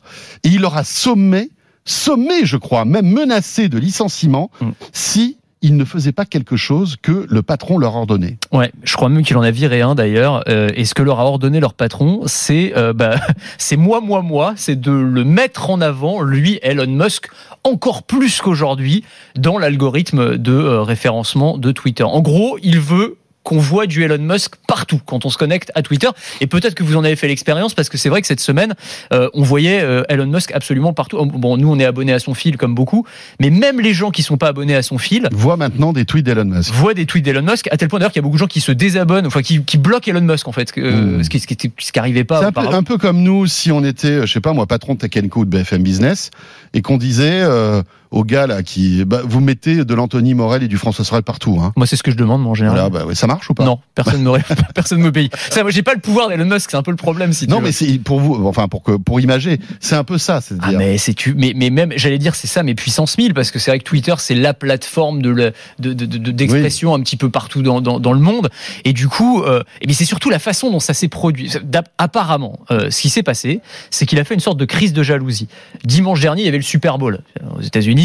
[0.45, 1.51] et il leur a sommé,
[1.85, 4.71] sommé, je crois, même menacé de licenciement Mm.
[4.93, 8.39] si ils ne faisaient pas quelque chose que le patron leur ordonnait.
[8.53, 10.45] Ouais, je crois même qu'il en a viré un d'ailleurs.
[10.49, 13.17] Euh, et ce que leur a ordonné leur patron, c'est euh, bah,
[13.59, 17.29] c'est moi, moi, moi, c'est de le mettre en avant, lui, Elon Musk,
[17.65, 19.05] encore plus qu'aujourd'hui,
[19.37, 22.05] dans l'algorithme de euh, référencement de Twitter.
[22.05, 23.18] En gros, il veut
[23.49, 26.09] qu'on voit du Elon Musk partout quand on se connecte à Twitter.
[26.43, 28.75] Et peut-être que vous en avez fait l'expérience parce que c'est vrai que cette semaine,
[29.15, 31.25] euh, on voyait euh, Elon Musk absolument partout.
[31.25, 33.07] Bon, nous, on est abonnés à son fil comme beaucoup,
[33.41, 36.27] mais même les gens qui sont pas abonnés à son fil Voit maintenant des tweets
[36.27, 36.75] d'Elon Musk.
[36.75, 38.47] voient des tweets d'Elon Musk, à tel point d'ailleurs qu'il y a beaucoup de gens
[38.47, 41.47] qui se désabonnent, enfin qui, qui bloquent Elon Musk en fait, euh, ce qui ce
[41.47, 43.83] qui était- ce qui arrivait pas C'est un peu, un peu comme nous si on
[43.83, 46.31] était, euh, je sais pas moi, patron de Tech Co ou de BFM Business
[46.75, 50.69] et qu'on disait, euh, au gars là qui, bah, vous mettez de l'Anthony Morel et
[50.69, 51.59] du François Sorel partout.
[51.63, 51.73] Hein.
[51.77, 52.79] Moi, c'est ce que je demande, moi, en général.
[52.79, 53.65] Voilà, bah, ouais, ça marche ou pas?
[53.65, 54.39] Non, personne me
[54.75, 55.31] personne me paye.
[55.51, 57.33] Ça, moi, j'ai pas le pouvoir d'Elon Musk, c'est un peu le problème.
[57.33, 60.37] Si Non, mais c'est pour vous, enfin pour que pour imager, c'est un peu ça,
[60.37, 60.79] Ah c'est-à-dire.
[60.79, 63.59] mais c'est tu mais mais même j'allais dire c'est ça mais puissance 1000 parce que
[63.59, 67.17] c'est vrai que Twitter c'est la plateforme de le- de de- de- d'expression un petit
[67.17, 68.49] peu partout dans, dans dans le monde
[68.85, 71.51] et du coup euh, et bien c'est surtout la façon dont ça s'est produit
[71.99, 75.03] apparemment euh, ce qui s'est passé c'est qu'il a fait une sorte de crise de
[75.03, 75.49] jalousie
[75.85, 77.21] dimanche dernier il y avait le Super Bowl
[77.57, 77.98] aux États-Unis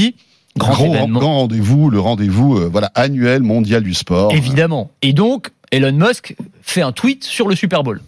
[0.58, 4.34] grand, rendez-vous, le rendez-vous euh, voilà annuel mondial du sport.
[4.34, 4.92] Évidemment.
[5.02, 8.02] Et donc, Elon Musk fait un tweet sur le Super Bowl.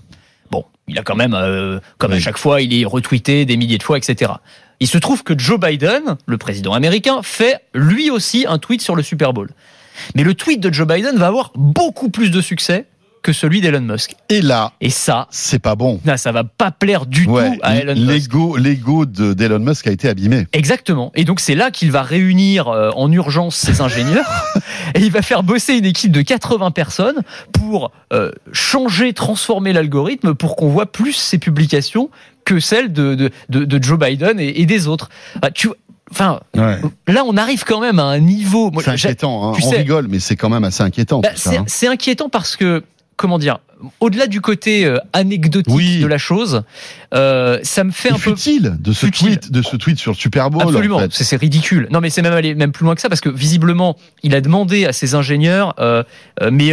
[0.51, 3.77] Bon, il a quand même, euh, comme à chaque fois, il est retweeté des milliers
[3.77, 4.33] de fois, etc.
[4.79, 8.95] Il se trouve que Joe Biden, le président américain, fait lui aussi un tweet sur
[8.95, 9.49] le Super Bowl.
[10.13, 12.85] Mais le tweet de Joe Biden va avoir beaucoup plus de succès
[13.25, 14.15] que celui d'Elon Musk.
[14.29, 15.99] Et là, Et ça, c'est pas bon.
[16.05, 18.07] là, ça va pas plaire du Ouais, tout à Elon Musk.
[18.07, 20.45] l'ego, l'ego de- d'Elon Musk a été abîmé.
[20.53, 21.11] Exactement.
[21.15, 24.29] Et donc c'est là qu'il va réunir euh, en urgence ses ingénieurs
[24.95, 30.35] et il va faire bosser une équipe de 80 personnes pour euh, changer, transformer l'algorithme
[30.35, 32.11] pour qu'on voit plus ses publications
[32.45, 35.09] que celles de, de, de, de Joe Biden et, et des autres.
[35.41, 35.69] Ah, tu,
[36.11, 38.71] enfin, là on arrive quand même à un niveau.
[38.81, 39.49] C'est inquiétant.
[39.49, 39.53] Hein.
[39.57, 41.21] tu On sais- rigole, mais c'est quand même assez inquiétant.
[41.21, 41.63] bah, c'est hein.
[41.67, 42.83] c'est inquiétant parce que
[43.17, 43.59] comment dire,
[43.99, 45.99] au-delà du côté euh, anecdotique Oui.
[45.99, 46.63] de la chose,
[47.13, 49.39] euh, ça me fait un peu futile de ce Futile.
[49.39, 50.61] tweet, de ce tweet sur le Super Bowl.
[50.63, 51.13] Absolument, en fait.
[51.13, 51.87] c'est ridicule.
[51.91, 54.41] Non, mais c'est même aller même plus loin que ça parce que visiblement, il a
[54.41, 56.03] demandé à ses ingénieurs, euh,
[56.51, 56.71] mais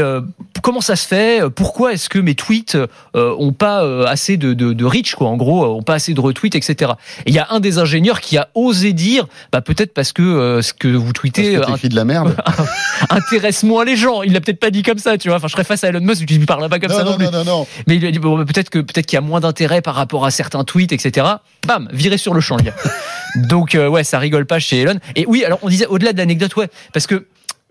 [0.62, 1.42] comment ça se fait?
[1.54, 2.76] Pourquoi est-ce que mes tweets
[3.14, 6.54] ont pas assez de, de, de reach, quoi En gros, ont pas assez de retweets,
[6.54, 6.92] etc.
[7.26, 10.60] Et il y a un des ingénieurs qui a osé dire, bah peut-être parce que
[10.62, 12.36] ce que vous Parce tweetez que euh, t'écris de la merde.
[13.10, 14.22] intéresse moins les gens.
[14.22, 15.36] Il l'a peut-être pas dit comme ça, tu vois.
[15.38, 17.10] Enfin, je serais face à Elon Musk, je lui parlerais pas comme non, ça non,
[17.10, 17.46] non, plus.
[17.46, 17.66] non.
[17.86, 19.94] Mais il a dit bon, bah, peut-être que peut-être qu'il y a moins d'intérêt par
[19.94, 21.26] rapport à certains tweets, etc.
[21.66, 22.74] Bam, viré sur le champ, le gars.
[23.36, 24.98] Donc euh, ouais, ça rigole pas chez Elon.
[25.16, 27.26] Et oui, alors on disait au-delà de l'anecdote, ouais, parce que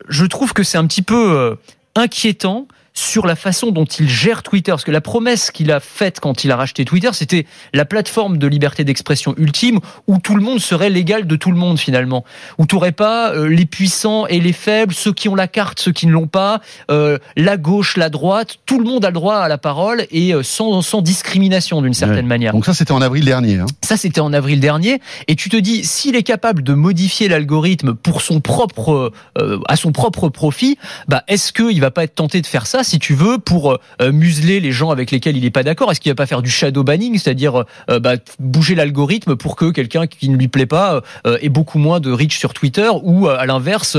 [0.09, 1.55] je trouve que c'est un petit peu euh,
[1.95, 4.71] inquiétant sur la façon dont il gère Twitter.
[4.71, 8.37] Parce que la promesse qu'il a faite quand il a racheté Twitter, c'était la plateforme
[8.37, 12.23] de liberté d'expression ultime où tout le monde serait l'égal de tout le monde finalement.
[12.57, 15.79] Où tu n'aurais pas euh, les puissants et les faibles, ceux qui ont la carte,
[15.79, 18.57] ceux qui ne l'ont pas, euh, la gauche, la droite.
[18.65, 21.93] Tout le monde a le droit à la parole et euh, sans, sans discrimination d'une
[21.93, 22.21] certaine Ouais.
[22.23, 22.51] manière.
[22.53, 23.59] Donc ça, c'était en avril dernier.
[23.59, 23.65] Hein.
[23.83, 24.99] Ça, c'était en avril dernier.
[25.27, 29.75] Et tu te dis, s'il est capable de modifier l'algorithme pour son propre, euh, à
[29.77, 30.77] son propre profit,
[31.07, 34.11] bah, est-ce qu'il va pas être tenté de faire ça, si tu veux, pour euh,
[34.11, 36.49] museler les gens avec lesquels il n'est pas d'accord Est-ce qu'il va pas faire du
[36.49, 41.01] shadow banning, c'est-à-dire euh, bah, bouger l'algorithme pour que quelqu'un qui ne lui plaît pas
[41.27, 43.97] euh, ait beaucoup moins de reach sur Twitter ou, à l'inverse,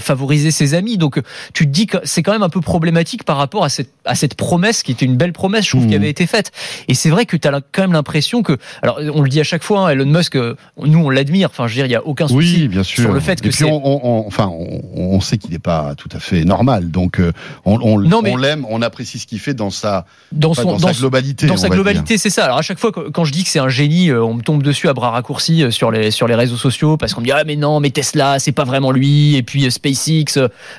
[0.00, 0.98] favoriser ses amis?
[0.98, 1.20] Donc,
[1.52, 4.14] tu te dis que c'est quand même un peu problématique par rapport à cette, à
[4.14, 6.52] cette promesse qui était une belle promesse, je trouve, qui avait été faite.
[6.88, 9.44] Et c'est vrai que tu as quand même l'impression que, alors on le dit à
[9.44, 11.48] chaque fois, hein, Elon Musk, nous on l'admire.
[11.50, 12.56] Enfin, je veux dire, il y a aucun souci.
[12.62, 13.02] Oui, bien sûr.
[13.04, 15.50] sur le fait que Et puis c'est- on, on- on- enfin, on, on sait qu'il
[15.50, 16.90] n'est pas tout à fait normal.
[16.90, 17.20] Donc
[17.64, 20.78] on, on, Non, mais- on l'aime, on apprécie ce qu'il fait dans sa, dans son,
[20.78, 21.46] sa globalité.
[21.46, 22.44] dans sa globalité, c'est ça.
[22.44, 24.62] Alors à chaque fois quand je dis que c'est un génie, euh, on me tombe
[24.62, 27.32] dessus à bras raccourcis euh, sur les sur les réseaux sociaux parce qu'on me dit
[27.32, 30.38] ah mais non mais Tesla c'est pas vraiment lui et puis euh, SpaceX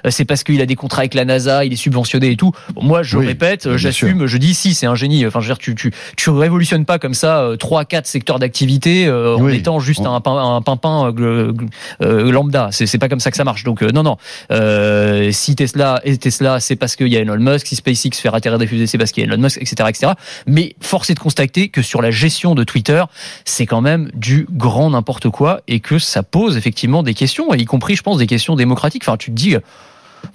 [0.09, 2.51] c'est parce qu'il a des contrats avec la NASA, il est subventionné et tout.
[2.73, 5.25] Bon, moi je Oui, répète, j'assume, je dis si c'est un génie.
[5.25, 9.09] Enfin je veux dire tu tu tu révolutionnes pas comme ça trois quatre secteurs d'activité
[9.11, 9.55] en Oui.
[9.55, 10.21] étant juste On- un
[10.57, 11.51] un pimpin euh,
[12.01, 12.69] euh, lambda.
[12.71, 13.63] C'est c'est pas comme ça que ça marche.
[13.63, 14.17] Donc euh, non non.
[14.51, 17.67] Euh, si Tesla est Tesla, c'est parce qu'il y a Elon Musk.
[17.67, 20.11] Si SpaceX fait atterrir des fusées, c'est parce qu'il y a Elon Musk, etc., etc.
[20.45, 23.03] Mais force est de constater que sur la gestion de Twitter,
[23.45, 27.65] c'est quand même du grand n'importe quoi et que ça pose effectivement des questions, y
[27.65, 29.03] compris, je pense, des questions démocratiques.
[29.03, 29.55] Enfin, tu te dis,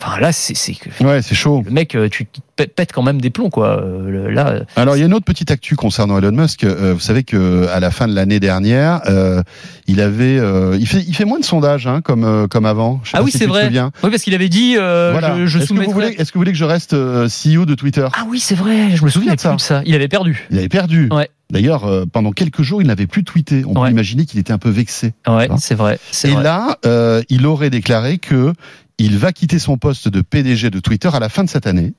[0.01, 0.55] enfin là, c'est.
[1.01, 1.63] Ouais, c'est chaud.
[1.65, 3.83] le mec, euh, tu te pè- pètes quand même des plombs, quoi.
[3.83, 6.65] Euh, Là, euh, Alors il y a une autre petite actu concernant Elon Musk.
[6.65, 9.43] Vous savez que à la fin de l'année dernière, euh,
[9.87, 13.01] il avait, euh, il fait, il fait moins de sondages hein, comme comme avant.
[13.05, 13.69] Je sais Ah pas oui, si c'est vrai.
[13.71, 15.37] oui, parce qu'il avait dit, euh, Voilà.
[15.39, 17.75] je, je Est-ce que vous soumettrai- voulez, que vous voulez que je reste CEO de
[17.75, 18.07] Twitter?
[18.15, 18.95] Ah oui, c'est vrai.
[18.97, 19.57] Je me souviens de ça.
[19.59, 19.83] ça.
[19.85, 20.47] Il avait perdu.
[20.51, 21.09] Il avait perdu.
[21.11, 21.29] Ouais.
[21.53, 23.63] D'ailleurs, euh, pendant quelques jours, il n'avait plus tweeté.
[23.67, 23.89] On Ouais.
[23.89, 25.13] peut imaginer qu'il était un peu vexé.
[25.29, 26.01] Ouais, c'est vrai.
[26.25, 26.43] Et vrai.
[26.43, 28.53] là, euh, il aurait déclaré que
[28.99, 31.93] il va quitter son poste de PDG de Twitter à la fin de cette année.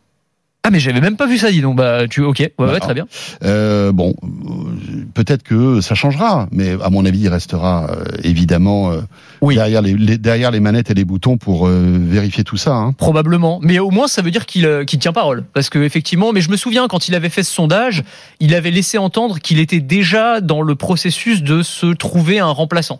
[0.66, 1.76] Ah mais j'avais même pas vu ça, dis donc.
[1.76, 3.06] Bah tu, ok, ouais, ouais, très bien.
[3.44, 8.90] Euh, bon, euh, peut-être que ça changera, mais à mon avis, il restera euh, évidemment
[8.94, 9.02] euh,
[9.42, 9.56] Oui.
[9.56, 12.76] derrière, les, les- derrière les manettes et les boutons pour euh, vérifier tout ça.
[12.76, 12.94] Hein.
[12.94, 16.32] Probablement, mais au moins ça veut dire qu'il euh, qu'il tient parole, parce que effectivement.
[16.32, 18.02] Mais je me souviens quand il avait fait ce sondage,
[18.40, 23.00] il avait laissé entendre qu'il était déjà dans le processus de se trouver un remplaçant.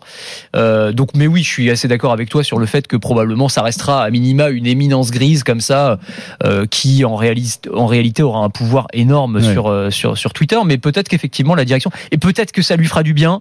[0.54, 3.48] Euh, donc, mais oui, je suis assez d'accord avec toi sur le fait que probablement
[3.48, 5.98] ça restera à minima une éminence grise comme ça,
[6.42, 9.52] euh, qui en Musk en réalité aura un pouvoir énorme Ouais.
[9.52, 12.86] sur, euh, sur sur Twitter, mais peut-être qu'effectivement la direction et peut-être que ça lui
[12.86, 13.40] fera du bien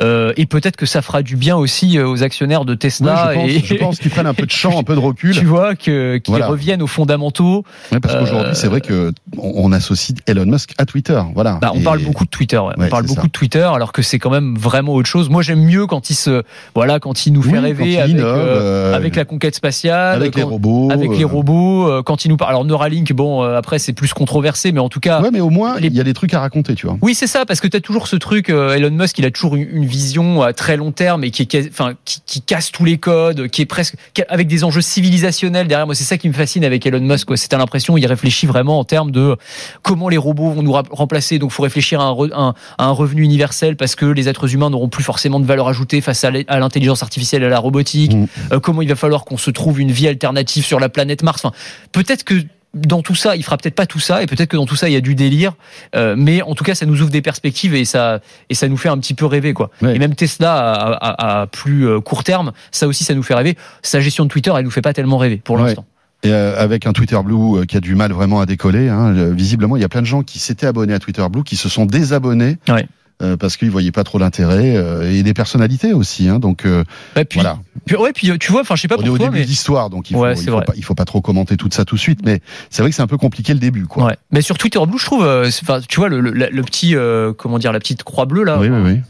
[0.00, 3.34] euh, et peut-être que ça fera du bien aussi euh, aux actionnaires de Tesla je
[3.38, 5.34] pense, et pense qu'ils prennent un peu de champ, un peu de recul.
[5.38, 6.46] tu vois qu'ils Voilà.
[6.46, 7.64] reviennent aux fondamentaux.
[7.90, 11.20] Parce qu'aujourd'hui, Euh, c'est vrai que on, associe Elon Musk à Twitter.
[11.34, 11.58] Voilà.
[11.60, 12.74] Bah, on Et- parle beaucoup de Twitter, ouais.
[12.78, 13.26] Ouais, on parle beaucoup ça.
[13.26, 15.28] de Twitter, alors que c'est quand même vraiment autre chose.
[15.30, 16.42] Moi, j'aime mieux quand il se,
[16.74, 20.34] voilà, quand il nous Oui, fait rêver avec, innove, euh, avec la conquête spatiale, avec
[20.36, 20.90] les robots.
[20.90, 22.50] avec les robots, quand il nous parle.
[22.50, 25.20] Alors Neuralink, bon, après c'est plus controversé, mais en tout cas.
[25.22, 26.96] Ouais, mais au moins, les- il y a des trucs à raconter, tu vois.
[27.02, 29.30] Oui, c'est ça, parce que tu as toujours ce truc, euh, Elon Musk, il a
[29.30, 32.70] toujours une, vision à très long terme et qui, est, quasi- enfin, qui, qui casse
[32.72, 33.94] tous les codes, qui est presque
[34.28, 35.86] avec des enjeux civilisationnels derrière.
[35.86, 37.26] Moi, c'est ça qui me fascine avec Elon Musk.
[37.26, 37.36] quoi.
[37.36, 39.36] C'est t'as l'impression il réfléchit vraiment en termes de
[39.82, 41.38] comment les robots vont nous remplacer.
[41.38, 44.54] Donc, faut réfléchir à un, re- un- à un revenu universel parce que les êtres
[44.54, 47.58] humains n'auront plus forcément de valeur ajoutée face à à l'intelligence artificielle et à la
[47.58, 48.14] robotique.
[48.14, 48.26] Mm.
[48.52, 51.44] Euh, comment il va falloir qu'on se trouve une vie alternative sur la planète Mars.
[51.44, 51.54] Enfin,
[51.92, 52.34] peut-être que
[52.74, 54.88] dans tout ça, il fera peut-être pas tout ça, et peut-être que dans tout ça,
[54.88, 55.52] il y a du délire,
[55.94, 58.76] euh, mais en tout cas, ça nous ouvre des perspectives et ça et ça nous
[58.76, 59.70] fait un petit peu rêver, quoi.
[59.82, 59.94] Ouais.
[59.96, 63.34] Et même Tesla à, à- à plus euh, court terme, ça aussi, ça nous fait
[63.34, 63.56] rêver.
[63.82, 65.64] Sa gestion de Twitter, elle nous fait pas tellement rêver pour Ouais.
[65.64, 65.84] l'instant.
[66.24, 68.88] Et euh, avec un Twitter Blue qui a du mal vraiment à décoller.
[68.88, 71.56] Hein, visiblement, il y a plein de gens qui s'étaient abonnés à Twitter Blue qui
[71.56, 72.86] se sont désabonnés Ouais.
[73.22, 76.28] Euh, parce qu'ils voyaient pas trop l'intérêt euh, et des personnalités aussi.
[76.28, 76.84] Hein, donc euh,
[77.16, 77.58] Ouais, puis, voilà.
[77.86, 79.38] puis- ouais, puis tu vois, enfin, je sais pas On est pour au toi, début
[79.38, 81.20] mais de l'histoire, donc il faut, Ouais, il c'est faut pas, il faut pas trop
[81.20, 82.20] commenter tout ça tout de suite.
[82.24, 84.04] Mais c'est vrai que c'est un peu compliqué le début, quoi.
[84.06, 84.16] ouais.
[84.30, 85.48] Mais sur Twitter Blue, je trouve, euh,
[85.88, 86.94] tu vois, le, le, le petit,
[87.38, 88.58] comment dire, la petite croix bleue là.
[88.58, 89.00] Oui, oui, oui.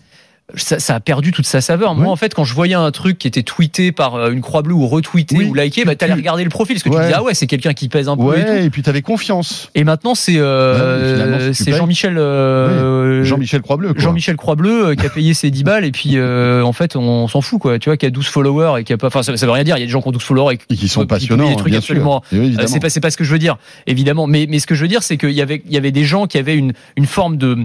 [0.56, 1.94] Ça, ça a perdu toute sa saveur.
[1.94, 2.10] Moi, Oui.
[2.10, 4.74] en fait, quand je voyais un truc qui était tweeté par euh, une croix bleue
[4.74, 5.44] ou retweeté Oui.
[5.46, 7.02] ou liké, bah, t'allais regarder le profil, parce que tu Ouais.
[7.02, 8.52] disais, ah ouais, c'est quelqu'un qui pèse un peu et tout.
[8.52, 9.70] Et puis t'avais confiance.
[9.74, 13.94] Et maintenant, c'est euh, tu c'est Jean-Michel euh, Jean-Michel Croix-Bleu.
[13.96, 17.40] Jean-Michel Croix-Bleu qui a payé ses 10 balles et puis euh, en fait on s'en
[17.40, 19.46] fout quoi tu vois qui a 12 followers et qui a pas enfin ça, ça
[19.46, 20.88] veut rien dire il y a des gens qui ont 12 followers et Et qui
[20.88, 24.26] sont passionnants, des trucs absolument c'est pas c'est pas ce que je veux dire évidemment
[24.26, 26.04] mais mais ce que je veux dire c'est qu'il y avait il y avait des
[26.04, 27.58] gens qui avaient une une forme de-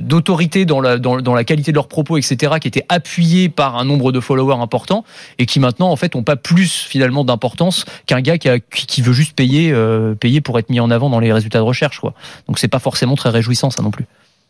[0.00, 3.76] d'autorité dans la dans, dans la qualité de leurs propos etc qui étaient appuyés par
[3.78, 5.04] un nombre de followers important
[5.38, 9.00] et qui maintenant en fait ont pas plus finalement d'importance qu'un gars qui, a- qui
[9.02, 12.00] veut juste payer euh, payer pour être mis en avant dans les résultats de recherche
[12.00, 12.14] quoi
[12.48, 14.06] donc c'est pas forcément très réjouissant ça non plus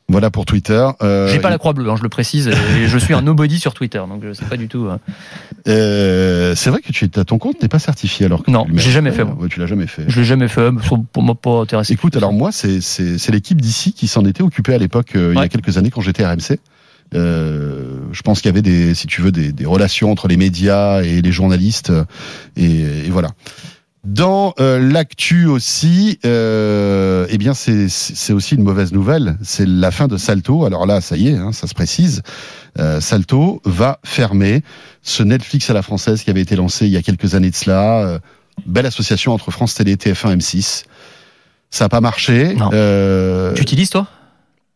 [0.09, 0.87] Voilà pour Twitter.
[1.03, 2.47] Euh, j'ai pas la croix bleue, hein, je le précise.
[2.79, 4.87] Et je suis un nobody sur Twitter, donc je sais pas du tout.
[4.87, 4.99] euh.
[5.69, 9.11] euh, c'est vrai que tu ton compte n'est pas certifié alors que Non, j'ai jamais
[9.11, 9.37] fait, moi.
[9.41, 10.05] Ouais, tu l'as jamais fait.
[10.07, 10.71] Je l'ai jamais fait,
[11.13, 11.93] pour moi pas intéressé.
[11.93, 12.79] Écoute, alors moi, c'est
[13.31, 16.01] l'équipe d'ici qui s'en était occupée à l'époque, euh, il y a quelques années quand
[16.03, 16.59] j'étais RMC.
[17.15, 20.37] Euh, je pense qu'il y avait des, si tu veux, des, des relations entre les
[20.37, 22.05] médias et les journalistes, euh,
[22.57, 23.31] et, et voilà.
[24.05, 29.37] Dans euh, l'actu aussi, euh, eh bien c'est c'est aussi une mauvaise nouvelle.
[29.43, 30.65] C'est la fin de Salto.
[30.65, 32.23] Alors là, ça y est, hein, ça se précise.
[32.79, 34.63] Euh, Salto va fermer
[35.03, 37.57] ce Netflix à la française qui avait été lancé il y a quelques années de
[37.57, 37.99] cela.
[38.07, 38.19] Euh,
[38.65, 40.85] belle association entre France Télé, TF1, M6.
[41.71, 42.57] Ça n'a pas marché.
[42.73, 44.07] Euh, Tu utilises toi?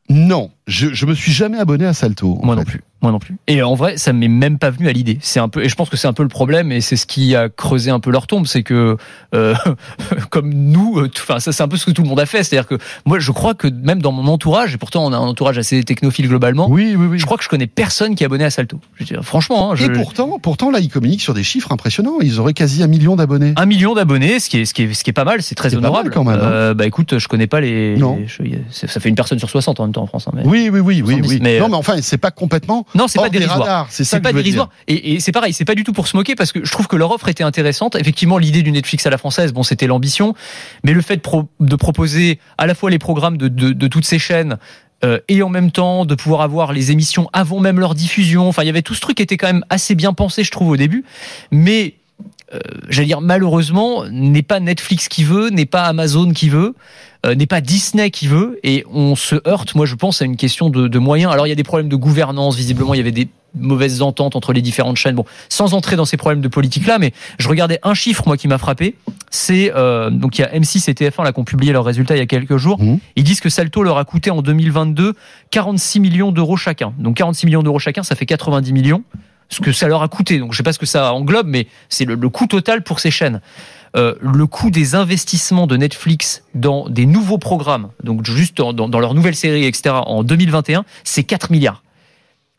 [0.09, 2.39] Non, je, je me suis jamais abonné à Salto.
[2.43, 2.81] Moi non plus.
[3.03, 3.37] Moi non plus.
[3.47, 5.19] Et en vrai, ça m'est même pas venu à l'idée.
[5.23, 7.07] C'est un peu, et je pense que c'est un peu le problème, et c'est ce
[7.07, 8.99] qui a creusé un peu leur tombe, c'est que
[9.35, 9.55] euh,
[10.31, 12.43] comme nous, euh, enfin ça c'est un peu ce que tout le monde a fait.
[12.45, 15.21] C'est-à-dire que moi, je crois que même dans mon entourage, et pourtant on a un
[15.21, 17.19] entourage assez technophile globalement, Oui, oui, oui.
[17.19, 18.79] je crois que je connais personne qui est abonné à Salto.
[18.99, 22.19] Je franchement, hein, je- Et pourtant, pourtant, là, ils communiquent sur des chiffres impressionnants.
[22.21, 23.55] Ils auraient quasi un million d'abonnés.
[23.57, 25.55] Un million d'abonnés, ce qui est, ce qui est, ce qui est pas mal, c'est
[25.55, 26.11] très C'est pas mal honorable.
[26.11, 26.51] quand même, hein.
[26.51, 27.97] Euh, bah écoute, je connais pas les.
[27.97, 28.19] Non.
[28.71, 30.29] ça fait une personne sur 60 en même temps en France.
[30.29, 31.39] hein, mais- Oui, oui, oui, oui, 70, oui.
[31.43, 32.85] mais, non, euh, mais enfin, c'est pas complètement.
[32.95, 33.87] Non, c'est pas dérisoire.
[33.91, 34.69] C'est pas dérisoire.
[34.89, 36.87] Et, et c'est pareil, c'est pas du tout pour se moquer parce que je trouve
[36.89, 37.95] que leur offre était intéressante.
[37.97, 40.35] Effectivement, l'idée du Netflix à la française, bon, c'était l'ambition,
[40.85, 43.89] mais le fait de, pro- de proposer à la fois les programmes de, de, de
[43.89, 44.59] toutes ces chaînes.
[45.03, 48.49] euh, et en même temps de pouvoir avoir les émissions avant même leur diffusion.
[48.49, 50.51] Enfin, il y avait tout ce truc qui était quand même assez bien pensé, je
[50.51, 51.05] trouve, au début.
[51.51, 51.95] Mais
[52.55, 52.59] euh,
[52.89, 56.75] j'allais dire malheureusement, n'est pas Netflix qui veut, n'est pas Amazon qui veut,
[57.27, 60.37] euh, n'est pas Disney qui veut, et on se heurte, moi je pense, à une
[60.37, 61.33] question de, de moyens.
[61.33, 64.37] Alors il y a des problèmes de gouvernance, visiblement il y avait des mauvaises ententes
[64.37, 65.15] entre les différentes chaînes.
[65.15, 68.37] Bon, sans entrer dans ces problèmes de politique là, mais je regardais un chiffre moi
[68.37, 68.97] qui m'a frappé.
[69.31, 72.17] C'est euh, donc il y a M6 et TF1 là qui ont publié leurs résultats
[72.17, 72.81] il y a quelques jours.
[72.81, 72.99] Mhm.
[73.17, 75.15] Ils disent que Salto leur a coûté en 2022
[75.51, 76.93] 46 millions d'euros chacun.
[76.99, 79.03] Donc 46 millions d'euros chacun, ça fait 90 millions.
[79.51, 80.39] Ce que ça leur a coûté.
[80.39, 83.01] Donc je sais pas ce que ça englobe, mais c'est le, le coût total pour
[83.01, 83.41] ces chaînes.
[83.97, 88.89] Euh, le coût des investissements de Netflix dans des nouveaux programmes, donc juste dans, dans,
[88.89, 91.83] dans leurs nouvelles séries, etc., en 2021, c'est 4 milliards.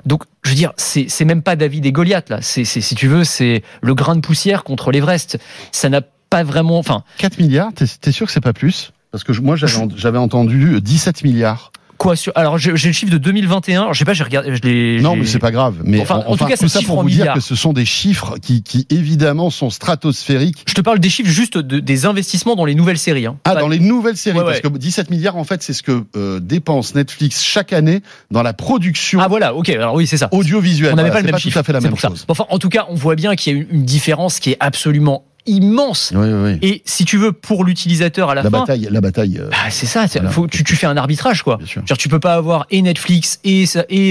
[0.05, 2.39] Donc, je veux dire, c'est même pas David et Goliath, là.
[2.41, 5.37] C'est, si tu veux, c'est le grain de poussière contre l'Everest.
[5.71, 8.91] Ça n'a pas vraiment, enfin, 4 milliards, t'es sûr que c'est pas plus?
[9.11, 11.71] Parce que je- moi, j'avais j'avais entendu 17 milliards.
[12.01, 13.81] Quoi sur Alors j'ai le chiffre de 2021.
[13.81, 14.55] Alors, je sais pas, j'ai regardé.
[14.55, 14.99] Je.
[15.01, 15.75] Non, mais c'est pas grave.
[15.83, 17.35] Mais Enfin, en tout cas, tout ça pour vous dire milliards.
[17.35, 20.63] que ce sont des chiffres qui, qui évidemment sont stratosphériques.
[20.67, 23.27] Je te parle des chiffres juste de- des investissements dans les nouvelles séries.
[23.27, 23.37] Hein.
[23.43, 24.71] Ah, Pas- dans les nouvelles séries, Ouais, parce ouais.
[24.71, 28.53] que 17 milliards, en fait, c'est ce que euh, dépense Netflix chaque année dans la
[28.53, 29.69] production Ah voilà, ok.
[29.69, 30.27] Alors oui, c'est ça.
[30.31, 30.93] audiovisuelle.
[30.93, 31.53] On n'avait Voilà, pas le même pas chiffre.
[31.53, 32.25] tout à fait la même chose.
[32.29, 35.25] Enfin, en tout cas, on voit bien qu'il y a une différence qui est absolument
[35.45, 36.11] immense.
[36.15, 36.59] Oui, oui, oui.
[36.61, 39.37] Et si tu veux, pour l'utilisateur à la, La fin, bataille, la bataille.
[39.39, 40.07] euh, bah, c'est ça.
[40.07, 40.33] c'est- Voilà.
[40.33, 41.57] faut, tu, tu fais un arbitrage, quoi.
[41.57, 41.81] bien sûr.
[41.85, 43.65] Genre, tu peux pas avoir et Netflix et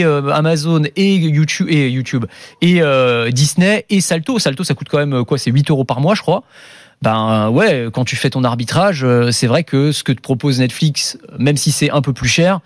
[0.05, 2.27] euh, Amazon et YouTube et YouTube
[2.61, 4.39] et euh, Disney et Salto.
[4.39, 6.43] Salto, ça coûte quand même quoi C'est 8 euros par mois, je crois.
[7.03, 11.17] Ben ouais, quand tu fais ton arbitrage, c'est vrai que ce que te propose Netflix,
[11.39, 12.61] même si c'est un peu plus cher,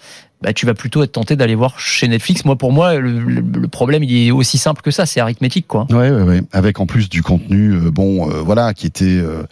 [0.45, 2.45] bah, tu vas plutôt être tenté d'aller voir chez Netflix.
[2.45, 5.07] Moi, pour moi, le, problème, il est aussi simple que ça.
[5.07, 5.87] C'est arithmétique, quoi.
[5.89, 6.43] Ouais, ouais, ouais.
[6.53, 9.47] Avec en plus du contenu, euh, bon, euh, voilà, qui était euh,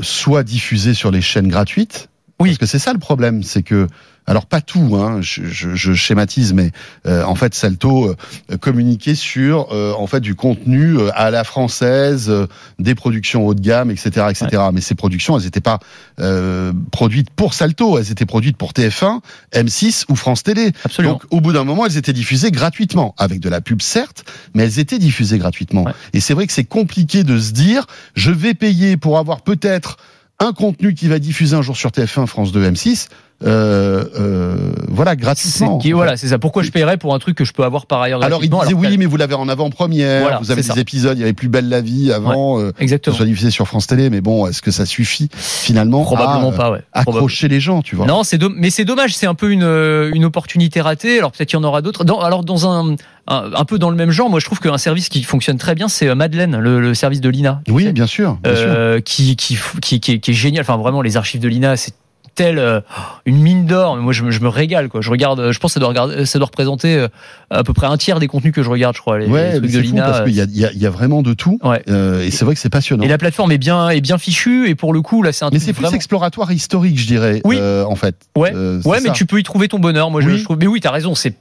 [0.00, 2.08] soit diffusé sur les chaînes gratuites.
[2.40, 2.48] Oui.
[2.48, 3.88] Parce que c'est ça le problème, c'est que,
[4.26, 6.70] alors pas tout, hein, je, je- je schématise, mais
[7.06, 8.14] euh, en fait, Salto
[8.50, 12.46] euh, communiquait sur, euh, en fait, du contenu euh, à la française, euh,
[12.78, 14.62] des productions haut de gamme, etc., etc.
[14.72, 15.78] Mais ces productions, elles n'étaient pas
[16.20, 19.20] euh, produites pour Salto, elles étaient produites pour TF1,
[19.54, 20.72] M6 ou France Télé.
[20.84, 21.14] Absolument.
[21.14, 24.64] Donc, au bout d'un moment, elles étaient diffusées gratuitement, avec de la pub certes, mais
[24.64, 25.84] elles étaient diffusées gratuitement.
[25.84, 25.92] Ouais.
[26.12, 29.98] Et c'est vrai que c'est compliqué de se dire, je vais payer pour avoir peut-être
[30.38, 33.06] un contenu qui va diffuser un jour sur TF1, France 2, M6,
[33.44, 34.56] euh, euh,
[34.88, 35.78] voilà, gratuitement.
[35.78, 36.38] qui- voilà, c'est ça.
[36.38, 38.72] Pourquoi je paierais pour un truc que je peux avoir par ailleurs Alors il disait
[38.74, 40.74] oui, mais vous l'avez en avant-première, Voilà, vous avez des ça.
[40.80, 43.16] épisodes, il y avait Plus belle la vie avant, euh, que ce Exactement.
[43.16, 46.56] soit diffusé sur France Télé, mais bon, est-ce que ça suffit finalement Probablement à, euh,
[46.56, 46.80] pas, ouais.
[46.92, 49.62] Probable- accrocher les gens, tu vois Non, c'est mais c'est dommage, c'est un peu une,
[49.64, 51.18] euh, une opportunité ratée.
[51.18, 52.04] Alors peut-être qu'il y en aura d'autres.
[52.24, 52.96] Alors dans un,
[53.28, 55.74] un un peu dans le même genre, moi je trouve qu'un service qui fonctionne très
[55.74, 57.60] bien, c'est euh, Madeleine, le, le service de l'INA.
[57.68, 57.92] Oui, sais.
[57.92, 58.64] bien sûr, bien sûr.
[58.68, 60.62] Euh, qui, qui, f- qui, qui, est, qui est génial.
[60.62, 61.92] Enfin vraiment, les archives de l'INA, c'est
[62.36, 62.80] tel euh,
[63.24, 63.96] une mine d'or.
[63.96, 64.88] Mais Moi, je, me- je me régale.
[64.88, 65.00] Quoi.
[65.00, 65.40] Je regarde.
[65.40, 67.08] euh, Je pense que ça doit regarder, ça doit représenter euh,
[67.50, 69.18] à peu près un tiers des contenus que je regarde, je crois.
[69.18, 70.78] Les, les Ouais, trucs de c'est fou parce qu'il y a, il y, a, il
[70.78, 71.58] y a vraiment de tout.
[71.64, 71.82] Ouais.
[71.88, 73.02] Euh, et c'est vrai que c'est passionnant.
[73.02, 74.68] Et la plateforme est bien, est bien fichue.
[74.68, 75.96] Et pour le coup, là, c'est un Mais c'est plus vraiment.
[75.96, 77.56] exploratoire historique, je dirais, Oui.
[77.58, 78.14] euh, en fait.
[78.36, 78.52] Ouais.
[78.54, 79.14] Euh, Ouais, mais ça.
[79.14, 80.10] tu peux y trouver ton bonheur.
[80.10, 80.38] Moi, je, Oui.
[80.38, 80.58] je trouve.
[80.58, 81.14] Mais oui, t'as raison.
[81.14, 81.34] C'est,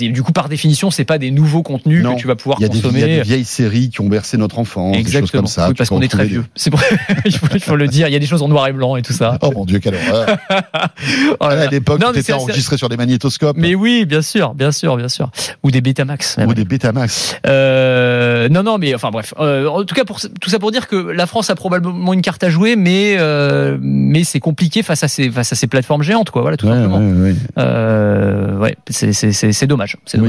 [0.00, 2.14] du coup par définition, c'est pas des nouveaux contenus Non.
[2.14, 3.06] que tu vas pouvoir y, a des, il y a consommer.
[3.16, 5.42] des vieilles séries qui ont bercé notre enfance, des choses Exactement.
[5.42, 5.68] comme ça.
[5.68, 6.44] Oui, parce qu'on est très vieux.
[6.54, 6.80] C'est pour...
[7.24, 8.06] il, faut, le dire.
[8.08, 9.38] Il y a des choses en noir et blanc et tout ça.
[9.42, 10.35] Oh mon Dieu, quelle horreur
[11.40, 11.62] Oh là.
[11.62, 14.22] À l'époque, Non, tout mais était c'est- c'est- enregistré sur des magnétoscopes Mais oui, bien
[14.22, 15.30] sûr, bien sûr, bien sûr.
[15.62, 16.38] Ou des Betamax.
[16.38, 16.48] même.
[16.48, 17.36] ou des Betamax.
[17.46, 19.34] Euh, non, non, mais enfin bref.
[19.38, 22.22] Euh, en tout cas, pour, tout ça pour dire que la France a probablement une
[22.22, 26.02] carte à jouer, mais euh, mais c'est compliqué face à ces face à ces plateformes
[26.02, 26.42] géantes, quoi.
[26.42, 26.98] Voilà, tout Ouais, simplement.
[26.98, 27.34] ouais, ouais.
[27.58, 29.96] Euh, ouais, c'est dommage.
[30.06, 30.28] C'est Oui.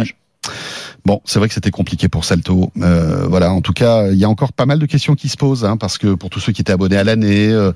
[1.07, 2.69] Bon, c'est vrai que c'était compliqué pour Salto.
[2.81, 5.37] Euh, voilà, en tout cas, il y a encore pas mal de questions qui se
[5.37, 7.71] posent, hein, parce que pour tous ceux qui étaient abonnés à l'année, euh,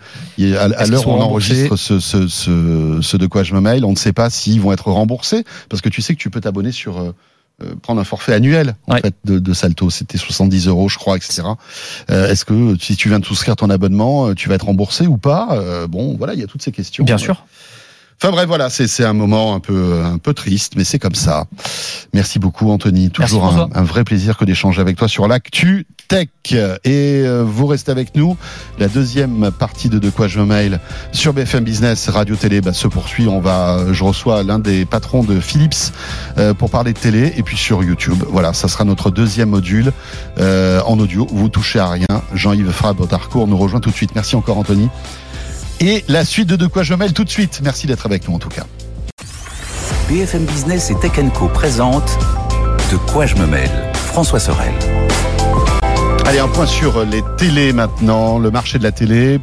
[0.60, 3.92] à, l'heure où on enregistre ce, ce, ce, ce de quoi je me mail, on
[3.92, 6.74] ne sait pas s'ils vont être remboursés, parce que tu sais que tu peux t'abonner
[6.74, 7.16] sur euh,
[7.64, 9.02] euh, prendre un forfait annuel en Ouais.
[9.02, 9.90] fait de, de Salto.
[9.90, 11.44] C'était 70 euros, je crois, etc.
[12.10, 15.08] Euh, Est-ce que si tu viens de souscrire ton abonnement, euh, tu vas être remboursé
[15.08, 15.48] ou pas?
[15.52, 17.04] Euh, Bon, voilà, il y a toutes ces questions.
[17.06, 17.46] Bien sûr.
[18.24, 21.16] Enfin bref, voilà, c'est c'est un moment un peu un peu triste, mais c'est comme
[21.16, 21.46] ça.
[22.14, 23.10] Merci beaucoup, Anthony.
[23.10, 26.28] Toujours un, vrai plaisir que d'échanger avec toi sur l'actu tech.
[26.54, 28.38] Et euh, vous restez avec nous.
[28.78, 30.80] La deuxième partie de De quoi je me mail
[31.12, 33.28] sur BFM Business Radio Télé bah, se poursuit.
[33.28, 35.92] On va, je reçois l'un des patrons de Philips
[36.38, 38.24] euh, pour parler de télé, et puis sur YouTube.
[38.30, 39.94] Voilà, ça sera notre deuxième module
[40.38, 41.26] euh, en audio.
[41.32, 42.06] Vous touchez à rien.
[42.36, 44.12] Jean-Yves Frabe d'Arcourt nous rejoint tout de suite.
[44.14, 44.90] Merci encore, Anthony.
[45.84, 47.60] Et la suite de De quoi je me mail tout de suite.
[47.64, 48.66] Merci d'être avec nous en tout cas.
[50.08, 52.20] BFM Business et Tech Co présente
[52.92, 54.74] De quoi je me mêle François Sorel.
[56.28, 59.40] Allez, un point sur les télés maintenant, le marché de la télé.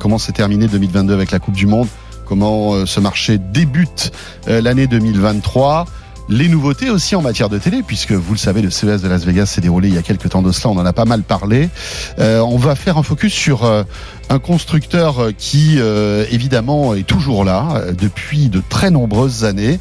[0.00, 1.86] Comment s'est terminé 2022 avec la Coupe du Monde?
[2.26, 4.10] Comment euh, ce marché débute
[4.48, 5.86] euh, l'année 2023
[6.28, 9.24] les nouveautés aussi en matière de télé, puisque vous le savez, le CES de Las
[9.24, 11.22] Vegas s'est déroulé il y a quelques temps de cela, on en a pas mal
[11.22, 11.68] parlé.
[12.18, 13.82] Euh, on va faire un focus sur euh,
[14.28, 19.78] un constructeur qui, euh, évidemment, est toujours là euh, depuis de très nombreuses années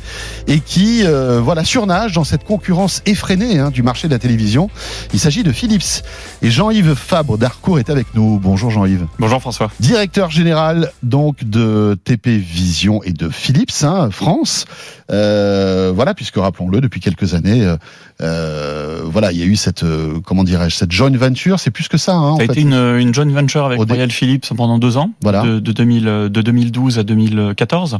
[0.47, 4.69] et qui, euh, voilà, surnage dans cette concurrence effrénée hein, du marché de la télévision.
[5.13, 6.03] Il s'agit de Philips.
[6.41, 8.39] Et Jean-Yves Fabre d'Arcourt est avec nous.
[8.39, 9.05] Bonjour Jean-Yves.
[9.19, 9.71] Bonjour François.
[9.79, 14.65] Directeur général donc de TP Vision et de Philips hein, France.
[15.11, 17.75] Euh, voilà, puisque rappelons-le, depuis quelques années, euh,
[18.21, 21.59] euh, voilà, il y a eu cette euh, comment dirais-je cette joint venture.
[21.59, 22.13] C'est plus que ça.
[22.13, 22.51] Hein, en Ça a fait.
[22.53, 25.41] été une, une joint venture avec Royal Philips pendant deux ans, Voilà.
[25.43, 27.99] de, de, 2000, de 2012 à 2014.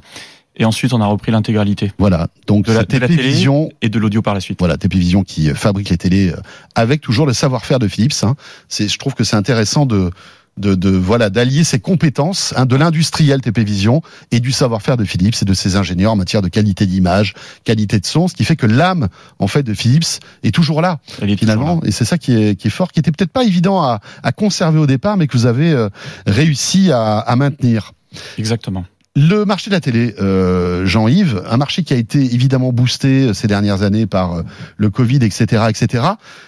[0.57, 2.27] Et ensuite, on a repris l'intégralité Voilà.
[2.45, 4.59] Donc de la, c'est de la TP télé Vision et de l'audio par la suite.
[4.59, 6.41] Voilà, TP Vision qui fabrique les télés euh,
[6.75, 8.23] avec toujours le savoir-faire de Philips.
[8.23, 8.35] Hein.
[8.67, 10.11] C'est, je trouve que c'est intéressant de
[10.57, 15.05] de, de voilà d'allier ses compétences hein, de l'industriel TP Vision et du savoir-faire de
[15.05, 17.33] Philips et de ses ingénieurs en matière de qualité d'image,
[17.63, 19.07] qualité de son, ce qui fait que l'âme
[19.39, 21.89] en fait de Philips est toujours là est finalement toujours là.
[21.89, 24.31] et c'est ça qui est, qui est fort, qui était peut-être pas évident à, à
[24.31, 25.89] conserver au départ, mais que vous avez euh,
[26.25, 27.93] réussi à, à maintenir.
[28.37, 28.85] Exactement.
[29.15, 33.33] Le marché de la télé, euh, Jean-Yves, un marché qui a été évidemment boosté euh,
[33.33, 34.43] ces dernières années par euh,
[34.77, 36.05] le Covid, etc., etc.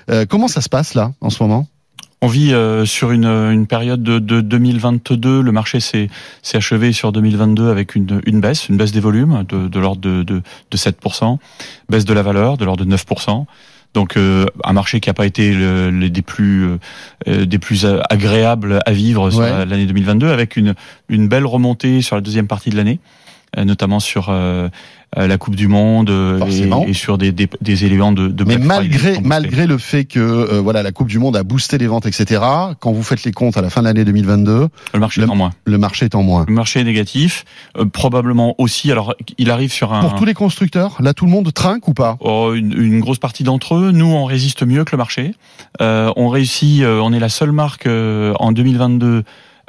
[0.10, 1.68] Euh, comment ça se passe là en ce moment?
[2.24, 5.42] On vit euh, sur une, une période de, de 2022.
[5.42, 6.08] Le marché s'est
[6.54, 10.24] achevé sur 2022 avec une, une baisse, une baisse des volumes de, de l'ordre de,
[10.24, 11.38] de, de 7%,
[11.90, 13.44] baisse de la valeur de l'ordre de 9%.
[13.94, 16.66] Donc euh, un marché qui n'a pas été le, le- des plus
[17.28, 19.50] euh, des plus agréables à vivre sur Ouais.
[19.50, 20.76] la- l'année 2022, avec une
[21.10, 23.00] une belle remontée sur la deuxième partie de l'année,
[23.58, 24.68] notamment sur euh,
[25.18, 26.40] euh, la Coupe du Monde euh,
[26.86, 30.06] et, et sur des, des, des éléments de, de Mais Black malgré malgré le fait
[30.06, 32.42] que euh, voilà la Coupe du Monde a boosté les ventes, etc.
[32.80, 35.30] Quand vous faites les comptes à la fin de l'année 2022, le marché le- est
[35.30, 35.52] en moins.
[35.66, 36.46] le marché est en moins.
[36.48, 37.46] Le marché est négatif,
[37.78, 38.92] euh, probablement aussi.
[38.92, 41.94] Alors, il arrive sur un Pour tous les constructeurs, là tout le monde trinque ou
[41.94, 42.18] pas?
[42.20, 43.92] Oh, une, une grosse partie d'entre eux.
[43.92, 45.36] Nous, on résiste mieux que le marché.
[45.82, 46.82] Euh, on réussit.
[46.82, 49.24] euh, on est la seule marque euh, en 2022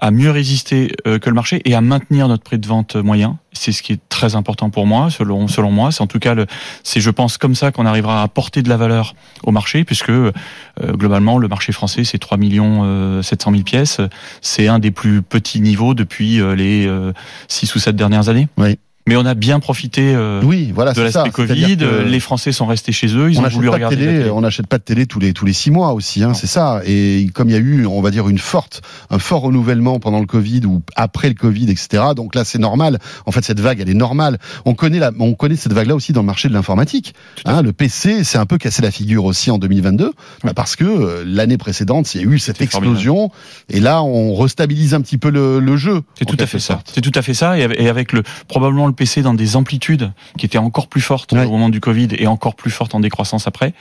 [0.04, 3.38] à mieux résister euh, que le marché et à maintenir notre prix de vente moyen.
[3.52, 5.92] C'est ce qui est très important pour moi, selon selon moi.
[5.92, 6.34] C'est en tout cas
[6.82, 10.10] c'est je pense comme ça qu'on arrivera à apporter de la valeur au marché, puisque
[10.10, 10.32] euh,
[10.78, 14.00] globalement le marché français c'est 3 millions euh, 700 000 pièces.
[14.42, 17.14] C'est un des plus petits niveaux depuis euh, les euh,
[17.48, 18.48] six ou sept dernières années.
[18.58, 18.78] Oui.
[19.06, 21.76] Mais on a bien profité euh, Oui, voilà, de l'aspect Covid.
[22.06, 23.30] Les Français sont restés chez eux.
[23.30, 23.96] Ils on ont n'achète voulu pas de regarder.
[23.96, 24.30] télé, télé.
[24.30, 26.80] on n'achète pas de télé tous les tous les six mois aussi, hein, c'est ça.
[26.86, 28.80] Et comme il y a eu, on va dire une forte,
[29.10, 32.02] un fort renouvellement pendant le Covid ou après le Covid, etc.
[32.16, 32.98] Donc là, c'est normal.
[33.26, 34.38] En fait, cette vague, elle est normale.
[34.64, 37.14] On connaît la, on connaît cette vague-là aussi dans le marché de l'informatique.
[37.44, 40.12] Hein, le PC, c'est un peu cassé la figure aussi en 2022,
[40.44, 43.30] bah, parce que euh, l'année précédente, il y a eu cette explosion,
[43.68, 46.00] et là, on restabilise un petit peu le, le jeu.
[46.18, 46.80] C'est tout à fait ça.
[46.94, 47.58] C'est tout à fait ça.
[47.58, 51.00] Et avec- et avec le probablement le PC dans des amplitudes qui étaient encore plus
[51.00, 51.44] fortes Ouais.
[51.44, 53.74] au moment du Covid et encore plus fortes en décroissance après.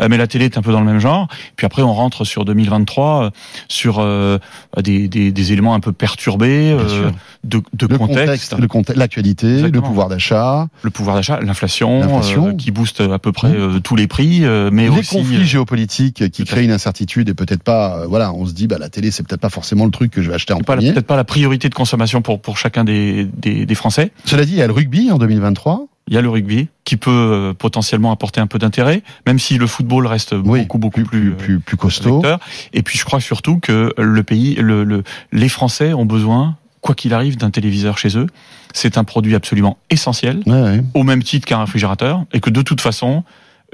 [0.00, 1.28] Euh, mais la télé est un peu dans le même genre.
[1.56, 3.30] Puis après, on rentre sur 2023 euh,
[3.68, 4.38] sur euh,
[4.82, 7.10] des, des, des éléments un peu perturbés euh,
[7.44, 12.48] de, de Le contexte, contexte, le l'actualité, le pouvoir d'achat, le pouvoir d'achat, l'inflation, L'inflation.
[12.48, 13.56] euh, qui booste à peu près Mmh.
[13.56, 17.28] euh, tous les prix, euh, mais les aussi conflits euh, géopolitiques qui créent une incertitude
[17.28, 19.84] et peut-être pas, euh, voilà, on se dit, bah la télé, c'est peut-être pas forcément
[19.84, 20.92] le truc que je vais acheter en premier.
[20.92, 24.12] peut-être pas la priorité de consommation pour pour chacun des, des, des Français.
[24.24, 25.86] Cela dit, il y a le rugby en 2023.
[26.08, 29.56] Il y a le rugby qui peut euh, potentiellement apporter un peu d'intérêt, même si
[29.56, 32.14] le football reste Oui, beaucoup beaucoup plus, plus, plus, plus, plus euh, costaud.
[32.16, 32.40] vecteur.
[32.74, 35.02] Et puis je crois surtout que le pays, le, le-
[35.32, 38.26] les Français ont besoin, quoi qu'il arrive, d'un téléviseur chez eux.
[38.74, 40.82] C'est un produit absolument essentiel, Ouais, ouais.
[40.92, 43.24] au même titre qu'un réfrigérateur, et que de toute façon,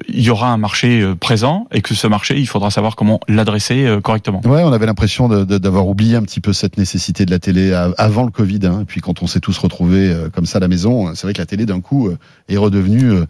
[0.09, 3.21] il y aura un marché euh, présent, et que ce marché, il faudra savoir comment
[3.29, 4.41] l'adresser euh, correctement.
[4.45, 8.25] Ouais, on avait l'impression d'avoir oublié un petit peu cette nécessité de la télé avant
[8.25, 8.61] le Covid.
[8.65, 8.81] Hein.
[8.83, 11.33] Et puis quand on s'est tous retrouvés euh, comme ça à la maison, c'est vrai
[11.33, 12.11] que la télé d'un coup
[12.49, 13.25] est redevenue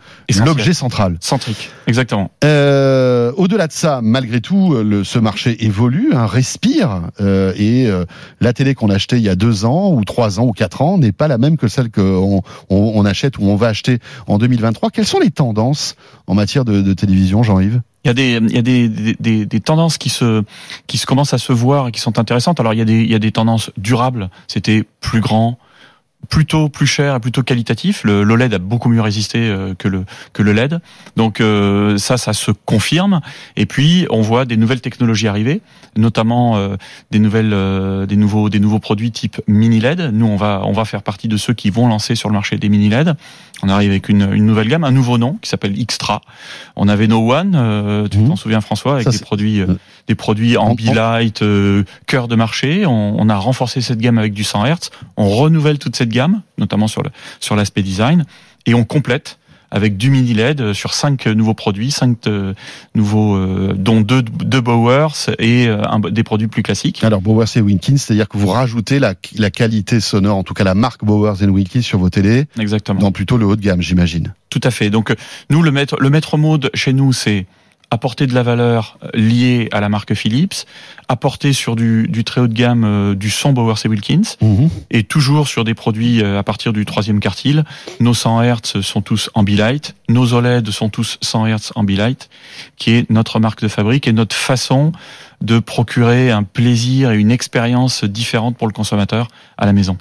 [0.45, 1.17] l'objet central.
[1.21, 2.31] Centrique, exactement.
[2.45, 8.05] Euh, Au-delà de ça, malgré tout, euh, ce marché évolue, hein, respire, euh, et euh,
[8.41, 10.99] la télé qu'on achetait il y a deux ans ou trois ans ou quatre ans
[10.99, 14.91] n'est pas la même que celle qu'on on, achète ou on va acheter en 2023.
[14.91, 17.81] Quelles sont les tendances en matière de, télévision, Jean-Yves?
[18.05, 20.43] Il y a des, des tendances qui se,
[20.87, 22.61] qui se commencent à se voir et qui sont intéressantes.
[22.61, 24.31] Alors il y a des, il y a des tendances durables.
[24.49, 25.59] C'était plus grand,
[26.29, 28.05] plutôt plus cher et plutôt qualitatif.
[28.05, 30.81] Le l'OLED a beaucoup mieux résisté euh, que le que le LED.
[31.17, 33.21] Donc euh, ça, ça se confirme.
[33.57, 35.61] Et puis on voit des nouvelles technologies arriver,
[35.97, 36.77] notamment euh,
[37.11, 40.11] des nouvelles, euh, des nouveaux, des nouveaux produits type mini LED.
[40.13, 42.59] Nous, on va, on va faire partie de ceux qui vont lancer sur le marché
[42.59, 43.15] des mini LED.
[43.63, 46.23] On arrive avec une, une nouvelle gamme, un nouveau nom qui s'appelle Xtra.
[46.77, 48.29] On avait No One, euh, tu Mhm.
[48.29, 49.75] t'en souviens François, avec Ça, des c'est- produits, euh, euh,
[50.11, 52.85] des produits Ambilight, euh, cœur de marché.
[52.85, 54.91] On, on a renforcé cette gamme avec du 100 Hz.
[55.17, 58.25] On renouvelle toute cette gamme, notamment sur le sur l'aspect design,
[58.67, 59.39] et on complète
[59.71, 62.55] avec du mini LED sur cinq nouveaux produits, cinq euh,
[62.97, 67.05] nouveaux, euh, dont deux, deux Bowers et euh, un- des produits plus classiques.
[67.05, 70.65] Alors Bowers et Wilkins, c'est-à-dire que vous rajoutez la, la qualité sonore, en tout cas
[70.65, 72.99] la marque Bowers et Wilkins sur vos télés, Exactement.
[72.99, 74.35] dans plutôt le haut de gamme, j'imagine.
[74.49, 74.91] Tout à fait.
[74.91, 75.15] Donc euh,
[75.51, 77.47] nous, le maître, le maître mot chez nous, c'est
[77.91, 80.67] apporter de la valeur euh, liée à la marque Philips,
[81.09, 84.37] apporter sur du, du très haut de gamme euh, du son Bowers et Wilkins,
[84.91, 87.65] et toujours sur des produits euh, à partir du troisième quartile.
[87.99, 92.31] Nos 100 Hz sont tous Ambilight, nos OLED sont tous 100 Hz Ambilight,
[92.77, 94.93] qui est notre marque de fabrique et notre façon
[95.41, 99.97] de procurer un plaisir et une expérience différente pour le consommateur à la maison.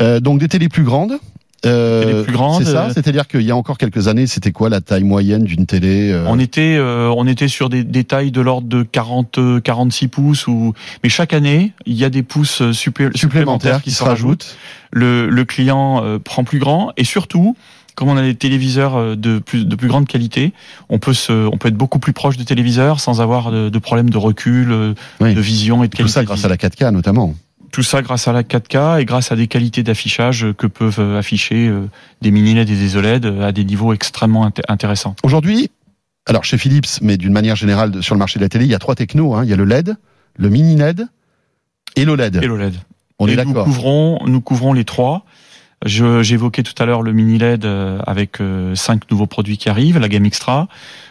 [0.00, 1.18] Euh, donc des télés plus grandes,
[1.66, 2.24] Euh,
[2.58, 5.44] C'est ça, euh, c'est-à-dire qu'il y a encore quelques années, c'était quoi la taille moyenne
[5.44, 8.82] d'une télé euh, On était, euh, on était sur des, des tailles de l'ordre de
[8.82, 13.82] 40, euh, 46 pouces ou, mais chaque année, il y a des pouces euh, supplémentaires
[13.82, 14.56] qui se rajoutent
[14.90, 17.56] Le, le client euh, prend plus grand et surtout,
[17.94, 20.54] comme on a des téléviseurs euh, de plus, de plus grande qualité,
[20.88, 23.78] on peut se, on peut être beaucoup plus proche du téléviseur sans avoir de, de
[23.78, 25.34] problème de recul, euh, Oui.
[25.34, 26.12] de vision et de Tout qualité.
[26.14, 27.34] ça de grâce à la 4K notamment.
[27.72, 31.68] Tout ça grâce à la 4K et grâce à des qualités d'affichage que peuvent afficher
[31.68, 31.88] euh,
[32.20, 35.14] des mini LED et des OLED à des niveaux extrêmement inté- intéressants.
[35.22, 35.70] Aujourd'hui,
[36.26, 38.74] alors chez Philips, mais d'une manière générale sur le marché de la télé, il y
[38.74, 39.34] a trois technos.
[39.34, 39.44] hein.
[39.44, 39.96] Il y a le LED,
[40.36, 41.06] le mini LED
[41.96, 42.40] et l'OLED.
[42.42, 42.74] Et l'OLED.
[43.18, 43.64] On Et est nous d'accord.
[43.64, 45.24] couvrons, nous couvrons les trois.
[45.86, 49.98] J'évoquais tout à l'heure le mini LED euh, avec euh, cinq nouveaux produits qui arrivent,
[49.98, 50.68] la gamme extra.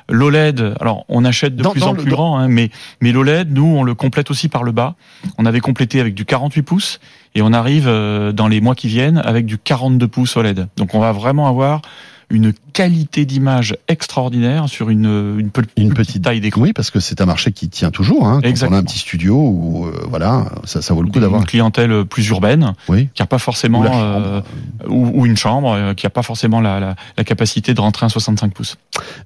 [0.10, 2.70] L'OLED, alors on achète de Dans- plus dans en le- plus dans- grand, hein, mais
[3.02, 4.96] mais l'OLED, nous on le complète aussi par le bas.
[5.40, 7.00] On avait complété avec du 48 pouces
[7.34, 10.68] et on arrive euh, dans les mois qui viennent avec du 42 pouces OLED.
[10.78, 11.82] Donc on va vraiment avoir
[12.30, 16.62] une qualité d'image extraordinaire sur une une, pe- Une petite, taille d'écran.
[16.62, 18.28] Oui, parce que c'est un marché qui tient toujours.
[18.28, 18.36] Hein.
[18.36, 18.80] Quand on a Exactement.
[18.80, 21.42] un petit studio où euh, voilà, ça, ça vaut le coup d'avoir.
[21.42, 23.10] Une clientèle plus urbaine, Oui.
[23.14, 24.42] qui a pas forcément Ou euh,
[24.88, 28.06] ou, ou une chambre euh, qui a pas forcément la, la, la capacité de rentrer
[28.06, 28.78] un 65 pouces.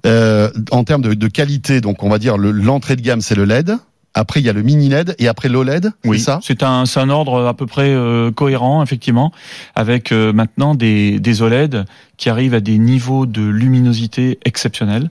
[0.06, 3.34] Euh, en termes de, de qualité, donc on va dire le- l'entrée de gamme, c'est
[3.34, 3.76] le LED.
[4.14, 5.90] Après, il y a le mini LED et après l'OLED.
[6.04, 6.38] Oui, C'est ça?
[6.42, 9.32] c'est un c'est un ordre à peu près euh, cohérent effectivement,
[9.74, 11.84] avec euh, maintenant des des OLED
[12.16, 15.10] qui arrivent à des niveaux de luminosité exceptionnels.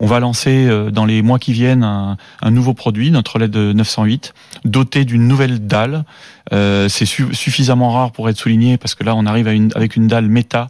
[0.00, 3.56] On va lancer euh, dans les mois qui viennent un, un nouveau produit, notre LED
[3.56, 4.34] 908,
[4.64, 6.04] doté d'une nouvelle dalle.
[6.52, 9.70] Euh, c'est su- suffisamment rare pour être souligné parce que là on arrive à une,
[9.74, 10.68] avec une dalle méta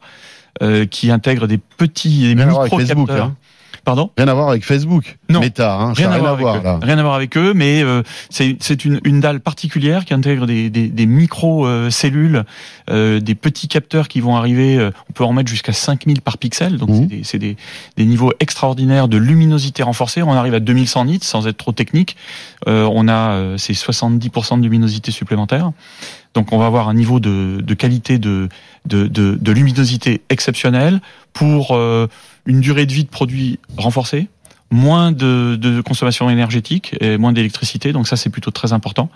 [0.62, 2.76] euh, qui intègre des petits des micro
[3.06, 3.26] capteurs.
[3.26, 3.36] hein.
[3.84, 5.18] Pardon Rien à voir avec Facebook.
[5.28, 5.40] Non.
[5.40, 6.78] Meta, hein, Rien, à, voir là.
[6.82, 10.46] Rien à voir avec eux, mais euh, c'est c'est une, une dalle particulière qui intègre
[10.46, 12.44] des, des, des micro euh, cellules,
[12.88, 14.76] des petits capteurs qui vont arriver.
[14.78, 17.56] euh, on peut en mettre jusqu'à 5000 par pixel, donc c'est des, c'est des,
[17.96, 20.22] des niveaux extraordinaires de luminosité renforcée.
[20.22, 22.16] On arrive à 2100 nits sans être trop technique.
[22.68, 25.72] Euh, on a euh, ces 70% de luminosité supplémentaire.
[26.34, 28.48] Donc on va avoir un niveau de, de qualité de,
[28.86, 31.00] de, de, de luminosité exceptionnel
[31.32, 32.08] pour euh,
[32.46, 34.28] une durée de vie de produit renforcée
[34.70, 39.08] moins de, de consommation énergétique et moins d'électricité, donc ça c'est plutôt très important.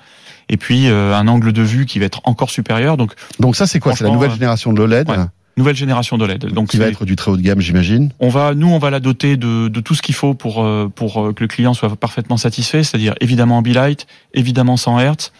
[0.48, 3.66] Et puis euh, un angle de vue qui va être encore supérieur, donc Donc ça,
[3.66, 3.94] c'est quoi?
[3.94, 5.16] C'est la nouvelle génération de l'OLED ouais.
[5.58, 6.46] nouvelle génération d'OLED.
[6.52, 8.12] Donc qui va être du très haut de gamme, j'imagine.
[8.20, 10.88] on va, nous, on va la doter de, de tout ce qu'il faut pour euh,
[10.94, 15.32] pour euh, que le client soit parfaitement satisfait, c'est-à-dire évidemment Ambilight, évidemment 100 Hz,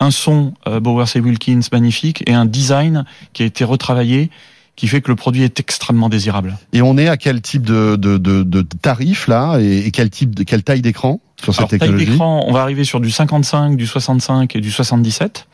[0.00, 4.30] un son euh, Bowers et Wilkins magnifique et un design qui a été retravaillé,
[4.78, 6.56] qui fait que le produit est extrêmement désirable.
[6.72, 10.36] Et on est à quel type de, de, de, de tarif là et, quel type
[10.36, 13.10] de quelle taille d'écran sur cette Alors, taille technologie d'écran, on va arriver sur du
[13.10, 15.48] 55, du 65 et du 77.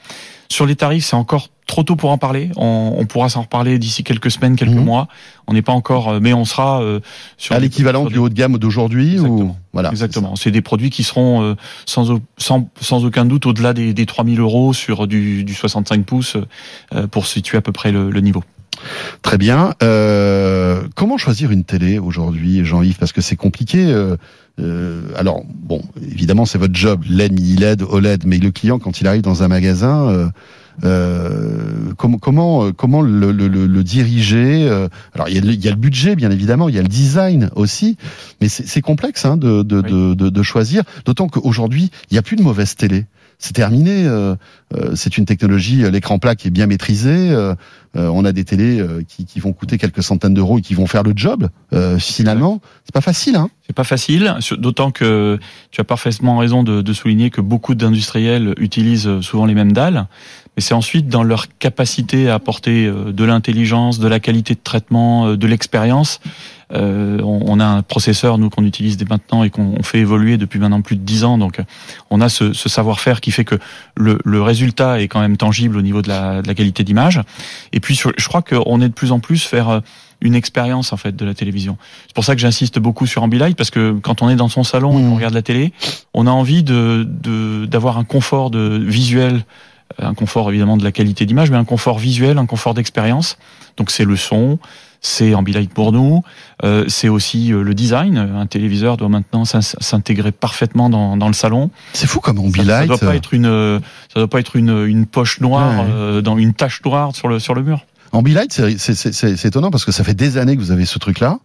[0.51, 2.51] Sur les tarifs, c'est encore trop tôt pour en parler.
[2.57, 4.85] On, on pourra s'en reparler d'ici quelques semaines, quelques Mhm.
[4.85, 5.09] mois.
[5.47, 7.01] On n'est pas encore, euh, mais on sera euh,
[7.39, 9.59] sur À l'équivalent du haut de gamme d'aujourd'hui ou Exactement.
[9.73, 9.91] voilà.
[9.91, 10.37] Exactement.
[10.37, 11.55] C'est des produits qui seront euh,
[11.87, 16.37] sans, sans, sans aucun doute au-delà des, des 3000 euros sur du, du 65 pouces
[16.95, 18.45] euh, pour situer à peu près le, le niveau.
[19.23, 19.75] Très bien.
[19.83, 22.97] Euh, comment choisir une télé aujourd'hui, Jean-Yves?
[22.99, 23.85] Parce que c'est compliqué.
[23.87, 24.17] euh,
[24.61, 29.01] euh, alors, bon, évidemment, c'est votre job, LED, mini LED, OLED, mais le client, quand
[29.01, 30.29] il arrive dans un magasin, euh,
[30.85, 34.69] euh, com- comment, euh, comment le, le- le- le diriger
[35.15, 36.83] Alors, il y, a le, il y a le budget, bien évidemment, il y a
[36.83, 37.97] le design aussi,
[38.41, 39.91] mais c'est complexe hein, de, de, Oui.
[39.91, 40.83] de, de, de choisir.
[41.05, 43.07] D'autant qu'aujourd'hui, il n'y a plus de mauvaise télé.
[43.39, 44.07] C'est terminé.
[44.07, 44.35] euh,
[44.75, 47.31] euh, c'est une technologie, euh, l'écran plat qui est bien maîtrisé.
[47.31, 47.55] euh,
[47.95, 51.13] on a des télés qui, vont coûter quelques centaines d'euros et qui vont faire le
[51.15, 51.49] job.
[51.73, 53.37] Euh, finalement, c'est pas facile.
[53.37, 55.39] Hein C'est pas facile, d'autant que
[55.71, 60.09] tu as parfaitement raison de, de souligner que beaucoup d'industriels utilisent souvent les mêmes dalles,
[60.57, 64.61] mais c'est ensuite dans leur capacité à apporter euh, de l'intelligence, de la qualité de
[64.63, 66.21] traitement, euh, de l'expérience.
[66.73, 70.39] Euh, on, on a un processeur nous qu'on utilise dès maintenant et qu'on fait évoluer
[70.39, 71.61] depuis maintenant plus de 10 ans, donc
[72.11, 73.57] on a ce, ce savoir-faire qui fait que
[73.97, 77.21] le, le résultat est quand même tangible au niveau de la, de la qualité d'image.
[77.73, 79.81] Et puis je crois qu'on est de plus en plus vers euh,
[80.23, 81.77] une expérience en fait de la télévision.
[82.07, 84.65] C'est pour ça que j'insiste beaucoup sur Ambilight parce que quand on est dans son
[84.65, 85.11] salon et Mhm.
[85.11, 85.73] qu'on regarde la télé,
[86.15, 89.45] on a envie de de- d'avoir un confort de visuel,
[90.01, 93.37] un confort évidemment de la qualité d'image, mais un confort visuel, un confort d'expérience.
[93.77, 94.59] Donc c'est le son,
[95.01, 96.23] c'est Ambilight pour nous,
[96.65, 98.17] euh, c'est aussi euh, le design.
[98.17, 101.71] Un téléviseur doit maintenant s'in- s'intégrer parfaitement dans, dans le salon.
[101.93, 102.87] C'est fou comme Ça, ça Ambilight.
[102.87, 103.81] doit pas être une, euh,
[104.13, 105.91] ça doit pas être une, une poche noire Ouais.
[105.93, 107.85] euh, dans une tache noire sur le sur le mur.
[108.13, 110.71] Ambilight, c'est- c'est c'est- c'est- c'est étonnant parce que ça fait des années que vous
[110.71, 111.39] avez ce truc-là.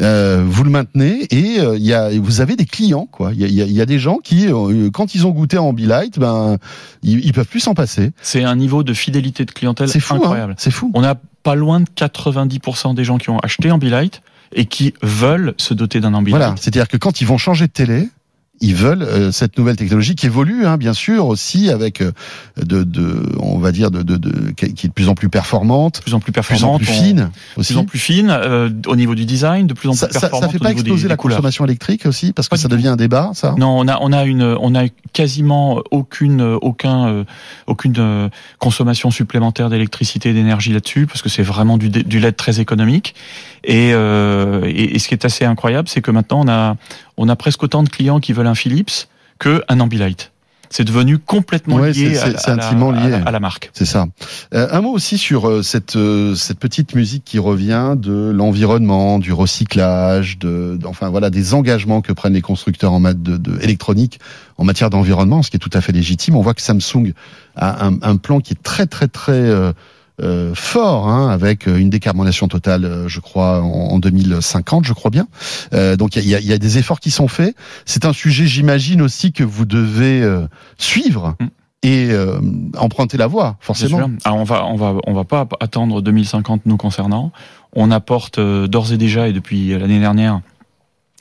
[0.00, 3.30] Euh, vous le maintenez et euh, il y a, vous avez des clients quoi.
[3.32, 5.56] Il y a, y a- y a des gens qui, euh, quand ils ont goûté
[5.56, 6.58] à Ambilight, ben
[7.02, 8.10] ils, ils peuvent plus s'en passer.
[8.20, 10.18] C'est un niveau de fidélité de clientèle C'est fou, hein.
[10.18, 10.54] incroyable.
[10.58, 10.90] c'est fou.
[10.94, 11.14] On a
[11.44, 14.20] pas loin de 90% des gens qui ont acheté Ambilight
[14.56, 16.38] et qui veulent se doter d'un Ambilight.
[16.38, 18.08] Voilà, c'est-à-dire que quand ils vont changer de télé,
[18.66, 22.12] ils veulent euh, cette nouvelle technologie qui évolue, hein, bien sûr, aussi avec euh,
[22.56, 25.98] de, de, on va dire, de, de, de, qui est de plus en plus performante,
[25.98, 27.16] de plus en plus de plus en performante, plus on- fine
[27.56, 27.72] de aussi.
[27.74, 30.20] plus en plus fine euh, au niveau du design, de plus en plus ça, ça,
[30.20, 32.68] performante ça fait au pas exploser des la consommation électrique aussi, parce que Pas ça
[32.68, 33.54] devient un débat, ça?
[33.58, 37.24] Non, on a on a une on a quasiment aucune aucun euh,
[37.66, 42.36] aucune euh, consommation supplémentaire d'électricité et d'énergie là-dessus parce que c'est vraiment du du LED
[42.36, 43.14] très économique
[43.64, 46.76] et, et et ce qui est assez incroyable c'est que maintenant on a
[47.16, 50.30] on a presque autant de clients qui veulent un Philips que un Ambilight.
[50.70, 53.22] C'est devenu complètement Ouais, lié, à, la- à la- intimement à la- lié.
[53.26, 53.70] à la marque.
[53.74, 54.06] C'est ça.
[54.54, 59.20] Euh, un mot aussi sur euh, cette euh, cette petite musique qui revient de l'environnement,
[59.20, 63.60] du recyclage, de, enfin voilà des engagements que prennent les constructeurs en matière de, de
[63.62, 64.18] électronique
[64.56, 66.34] en matière d'environnement, ce qui est tout à fait légitime.
[66.34, 67.12] On voit que Samsung
[67.56, 69.38] a un, un plan qui est très très très
[70.20, 74.92] euh, euh, fort, hein, avec une décarbonation totale, euh, je crois, en, en 2050, je
[74.92, 75.26] crois bien.
[75.72, 77.56] Euh, donc il y a, y a des efforts qui sont faits.
[77.84, 80.46] C'est un sujet, j'imagine aussi que vous devez euh,
[80.78, 81.46] suivre Mm.
[81.82, 82.40] et euh,
[82.78, 83.98] emprunter la voie, forcément.
[83.98, 84.08] sûr.
[84.24, 87.32] Alors on va on va on va pas attendre 2050 nous concernant.
[87.74, 90.40] On apporte euh, d'ores et déjà et depuis l'année dernière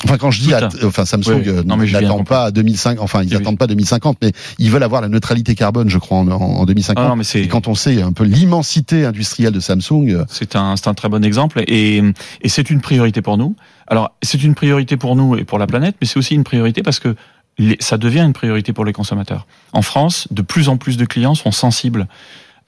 [0.04, 1.50] Enfin, quand je dis, un- enfin, Samsung Oui, oui.
[1.50, 1.64] euh,
[2.02, 3.38] n'attend pas à 2005, enfin, ils Oui, oui.
[3.40, 6.66] n'attendent pas 2050, mais ils veulent avoir la neutralité carbone, je crois, en, en- en
[6.66, 7.04] 2050.
[7.06, 10.26] Ah non, mais c'est Et quand on sait un peu l'immensité industrielle de Samsung, euh,
[10.30, 12.02] C'est un, c'est un très bon exemple et,
[12.42, 13.56] et c'est une priorité pour nous.
[13.88, 16.84] Alors, c'est une priorité pour nous et pour la planète, mais c'est aussi une priorité
[16.84, 17.16] parce que
[17.58, 19.46] les- ça devient une priorité pour les consommateurs.
[19.74, 22.08] En France, de plus en plus de clients sont sensibles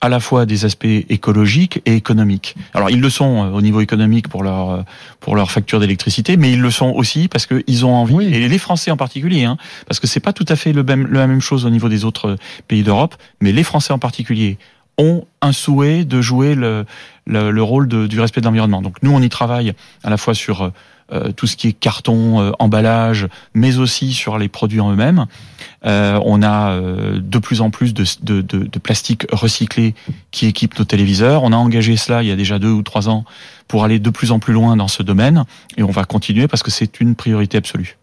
[0.06, 2.56] à la fois des aspects écologiques et économiques.
[2.74, 4.82] Alors, ils le sont euh, au niveau économique pour leur euh,
[5.20, 8.26] pour leur facture d'électricité, mais ils le sont aussi parce qu'ils ont envie, Oui.
[8.34, 11.08] et les Français en particulier, hein, parce que c'est pas tout à fait le même,
[11.12, 12.38] la même chose au niveau des autres
[12.68, 14.58] pays d'Europe, mais les Français en particulier
[14.97, 16.86] ont un souhait de jouer le,
[17.26, 18.82] le, le rôle de- du respect de l'environnement.
[18.82, 20.70] Donc nous, on y travaille à la fois sur euh,
[21.36, 25.26] tout ce qui est carton, euh, emballage, mais aussi sur les produits en eux-mêmes.
[25.86, 29.93] Euh, on a euh, de plus en plus de, de, de, de plastique recyclé
[30.32, 31.43] qui équipe nos téléviseurs.
[31.43, 33.24] On a engagé cela il y a déjà deux ou trois ans
[33.68, 35.43] pour aller de plus en plus loin dans ce domaine,
[35.78, 37.97] et on va continuer parce que c'est une priorité absolue.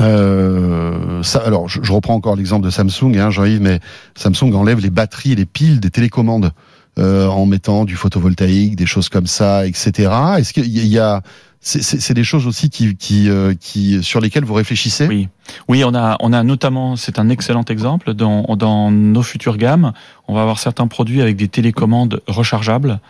[0.00, 3.80] euh, ça, alors, je, je reprends encore l'exemple de Samsung, hein, Jean-Yves, mais
[4.14, 6.52] Samsung enlève les batteries et les piles des télécommandes
[6.98, 10.10] euh, en mettant du photovoltaïque, des choses comme ça, etc.
[10.38, 11.22] Est-ce qu'il y a
[11.66, 15.06] c'est- des choses aussi qui, qui, euh, qui, sur lesquelles vous réfléchissez?
[15.08, 15.28] Oui,
[15.68, 19.92] oui, on a, on a notamment, c'est un excellent exemple dans, dans nos futures gammes.
[20.28, 23.00] On va avoir certains produits avec des télécommandes rechargeables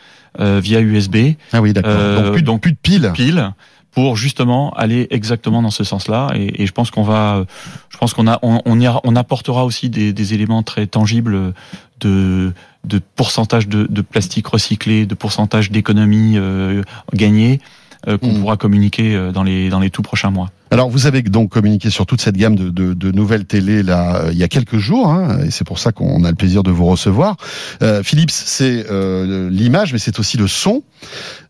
[0.41, 1.93] euh, via USB, Ah oui, d'accord.
[1.95, 3.11] Euh, donc, plus, de- donc- plus de piles.
[3.15, 3.53] piles,
[3.93, 6.33] pour justement aller exactement dans ce sens-là.
[6.35, 7.45] Et, et je pense qu'on va,
[7.91, 10.87] je pense qu'on a, on, on, y a- on apportera aussi des, des éléments très
[10.89, 11.55] tangibles
[12.01, 12.53] de,
[12.85, 16.83] de pourcentage de, de plastique recyclé, de pourcentage d'économie euh,
[17.15, 17.61] gagnée.
[18.09, 18.41] Euh, qu'on Mhm.
[18.41, 20.51] pourra communiquer euh, dans les dans les tout prochains mois.
[20.71, 24.17] Alors vous avez donc communiqué sur toute cette gamme de, de, de nouvelles télé là
[24.25, 26.65] euh, il y a quelques jours, hein, et c'est pour ça qu'on a le plaisir
[26.65, 27.37] de vous recevoir.
[27.83, 30.83] Euh, Philips, c'est euh, l'image, mais c'est aussi le son,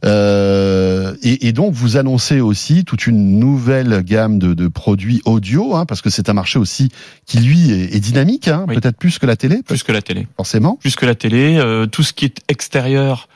[0.04, 5.74] Euh, et, et donc vous annoncez aussi toute une nouvelle gamme de, de produits audio,
[5.74, 6.90] hein, parce que c'est un marché aussi
[7.26, 8.74] qui lui est, est dynamique, hein, Oui.
[8.74, 10.26] peut-être plus que la télé, Plus que la télé.
[10.36, 10.76] forcément.
[10.76, 11.56] plus que la télé.
[11.56, 13.28] Euh, tout ce qui est extérieur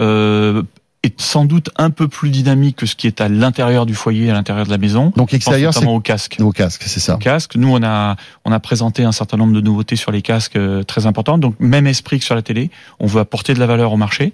[0.00, 0.62] euh,
[1.04, 4.30] est sans doute un peu plus dynamique que ce qui est à l'intérieur du foyer,
[4.30, 5.12] à l'intérieur de la maison.
[5.16, 6.38] Donc extérieur, c'est au casque.
[6.38, 7.16] nos casques, c'est ça.
[7.16, 7.56] Au casque.
[7.56, 10.82] Nous, on a on a présenté un certain nombre de nouveautés sur les casques euh,
[10.82, 11.40] très importantes.
[11.40, 14.32] Donc même esprit que sur la télé, on veut apporter de la valeur au marché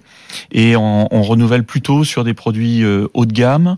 [0.51, 3.77] et on, on renouvelle plutôt sur des produits euh, haut de gamme.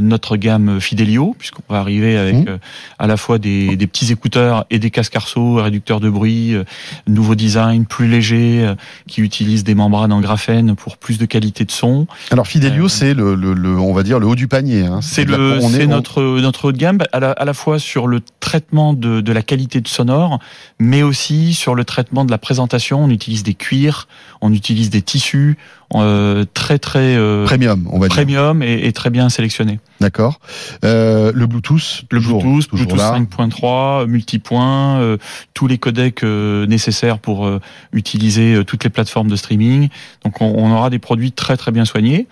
[0.00, 2.44] Notre gamme Fidelio, puisqu'on va arriver avec Mhm.
[2.48, 2.58] euh,
[2.98, 6.64] à la fois des, des petits écouteurs et des casques arceaux, réducteurs de bruit, euh,
[7.06, 8.74] nouveau design, plus léger, euh,
[9.06, 12.06] qui utilise des membranes en graphène pour plus de qualité de son.
[12.30, 14.84] Alors Fidelio, c'est le, le, le- on va dire le haut du panier.
[14.86, 15.00] Hein.
[15.02, 18.06] C'est le, c'est on- notre notre haut de gamme à la, à la fois sur
[18.06, 20.38] le traitement de, de la qualité de sonore,
[20.78, 23.02] mais aussi sur le traitement de la présentation.
[23.04, 24.08] On utilise des cuirs,
[24.40, 25.56] on utilise des tissus
[25.96, 28.16] euh, très très euh, premium, on va dire.
[28.16, 29.78] premium et, et très bien sélectionnés.
[30.00, 30.40] D'accord.
[30.84, 33.46] Euh, le Bluetooth, Le toujours, Bluetooth, toujours Bluetooth là.
[33.46, 35.16] 5.3, multipoint, euh,
[35.54, 37.60] tous les codecs euh, nécessaires pour euh,
[37.92, 39.88] utiliser toutes les plateformes de streaming.
[40.24, 42.26] Donc on, on aura des produits très très bien soignés.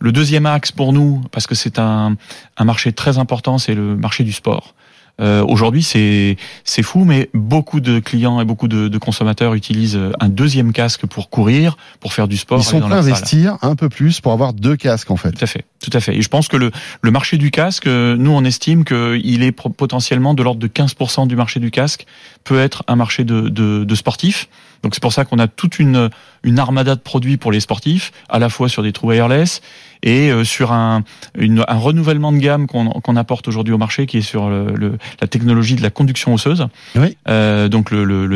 [0.00, 2.16] Le deuxième axe pour nous, parce que c'est un,
[2.56, 4.74] un marché très important, c'est le marché du sport.
[5.20, 9.96] Euh, Aujourd'hui, c'est c'est fou, mais beaucoup de clients et beaucoup de, de consommateurs utilisent
[9.96, 12.58] euh, un deuxième casque pour courir, pour faire du sport.
[12.58, 15.32] Ils sont prêts à investir un peu plus pour avoir deux casques en fait.
[15.32, 16.16] Tout à fait, tout à fait.
[16.16, 19.52] Et je pense que le, le marché du casque, euh, nous on estime qu'il est
[19.52, 22.06] potentiellement de l'ordre de 15% du marché du casque
[22.42, 24.48] peut être un marché de, de, de sportifs,
[24.84, 26.10] Donc c'est pour ça qu'on a toute une,
[26.44, 29.62] une armada de produits pour les sportifs, à la fois sur des trous wireless
[30.02, 31.02] et euh, sur un,
[31.38, 34.98] une, un renouvellement de gamme qu'on apporte aujourd'hui au marché, qui est sur le, le-
[35.22, 36.66] la technologie de la conduction osseuse.
[36.96, 37.16] Oui.
[37.28, 38.26] Euh, donc le, le,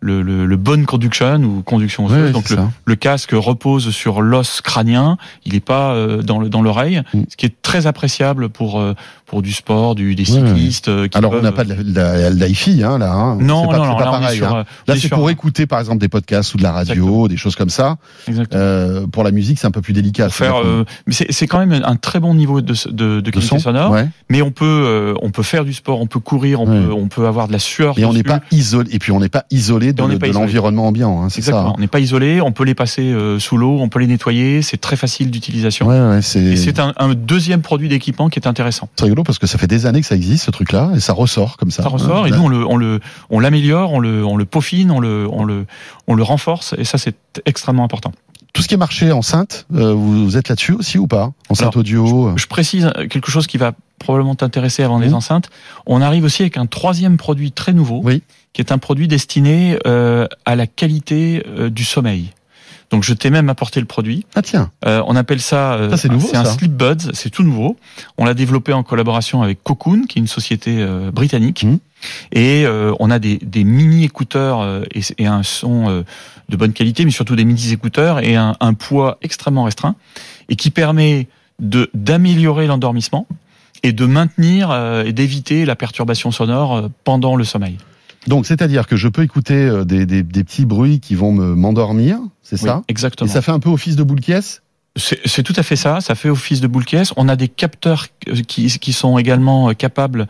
[0.00, 2.26] le, le, le, bone conduction ou conduction osseuse.
[2.26, 2.46] Ouais, donc
[2.84, 5.16] le, casque repose sur l'os crânien,
[5.46, 7.22] il n'est pas euh, dans le dans l'oreille, Mm.
[7.28, 8.94] ce qui est très appréciable pour euh,
[9.26, 10.88] pour du sport, du, des Ouais, cyclistes.
[10.88, 13.12] euh, qui Alors, on n'a pas de la, la, hi-fi, hein, là.
[13.12, 13.36] Hein.
[13.40, 14.36] Non, pas, non, non, pas là, pareil.
[14.36, 14.64] sur, hein.
[14.86, 17.70] Là, c'est pour écouter, par exemple, des podcasts ou de la radio, des choses comme
[17.70, 17.96] ça.
[18.52, 20.26] Euh, pour la musique, c'est un peu plus délicat.
[20.26, 23.30] Pour faire, euh, mais c'est c'est quand même un très bon niveau de, de, de
[23.30, 23.90] qualité sonore.
[23.92, 24.08] ouais.
[24.28, 27.08] Mais on peut, euh, on peut faire du sport, on peut courir, on, peut, on
[27.08, 27.98] peut avoir de la sueur.
[27.98, 28.90] Et on n'est pas isolé.
[28.94, 31.22] Et puis, on n'est pas isolé de, de l'environnement ambiant.
[31.22, 31.60] Hein, c'est ça.
[31.62, 31.72] Hein.
[31.76, 34.62] On n'est pas isolé, on peut les passer euh, sous l'eau, on peut les nettoyer,
[34.62, 35.86] c'est très facile d'utilisation.
[35.86, 38.88] Ouais, ouais, c'est Et c'est un, un deuxième produit d'équipement qui est intéressant.
[38.96, 41.12] c'est rigolo parce que ça fait des années que ça existe, ce truc-là, et ça
[41.12, 41.82] ressort comme ça.
[41.82, 42.26] Ça ressort hein.
[42.26, 45.26] et nous on le, on le, on l'améliore, on le, on le peaufine, on le,
[45.30, 45.66] on le,
[46.06, 47.16] on le renforce et ça c'est
[47.46, 48.12] extrêmement important.
[48.52, 51.32] Tout ce qui est marché enceinte, euh, vous, êtes là-dessus aussi ou pas?
[51.48, 52.28] Enceinte Alors, audio.
[52.28, 52.32] euh.
[52.36, 55.50] Je précise quelque chose qui va probablement t'intéresser avant les enceintes.
[55.86, 58.22] On arrive aussi avec un troisième produit très nouveau, Oui.
[58.54, 62.30] Qui est un produit destiné euh, à la qualité euh, du sommeil.
[62.90, 64.24] Donc je t'ai même apporté le produit.
[64.36, 66.52] Ah tiens, Euh, on appelle ça, euh, Ça, c'est nouveau, un ça.
[66.52, 67.76] Sleep Buds, c'est tout nouveau.
[68.18, 71.64] On l'a développé en collaboration avec Cocoon, qui est une société euh, britannique.
[71.64, 71.78] Mhm.
[72.32, 76.02] Et euh, on a des, des mini écouteurs euh, et, et un son euh,
[76.48, 79.96] de bonne qualité, mais surtout des mini écouteurs et un, un poids extrêmement restreint
[80.48, 81.26] et qui permet
[81.60, 83.26] de d'améliorer l'endormissement
[83.82, 87.78] et de maintenir euh, et d'éviter la perturbation sonore pendant le sommeil.
[88.26, 91.54] Donc c'est-à-dire que je peux écouter euh, des, des, des petits bruits qui vont me
[91.54, 92.82] m'endormir, c'est Oui, ça?
[92.88, 93.30] Et Exactement.
[93.30, 94.62] ça fait un peu office de boule caisse
[94.96, 96.00] C'est c'est tout à fait ça.
[96.00, 97.12] Ça fait office de boule caisse.
[97.16, 98.06] On a des capteurs
[98.46, 100.26] qui, qui sont également euh, capables,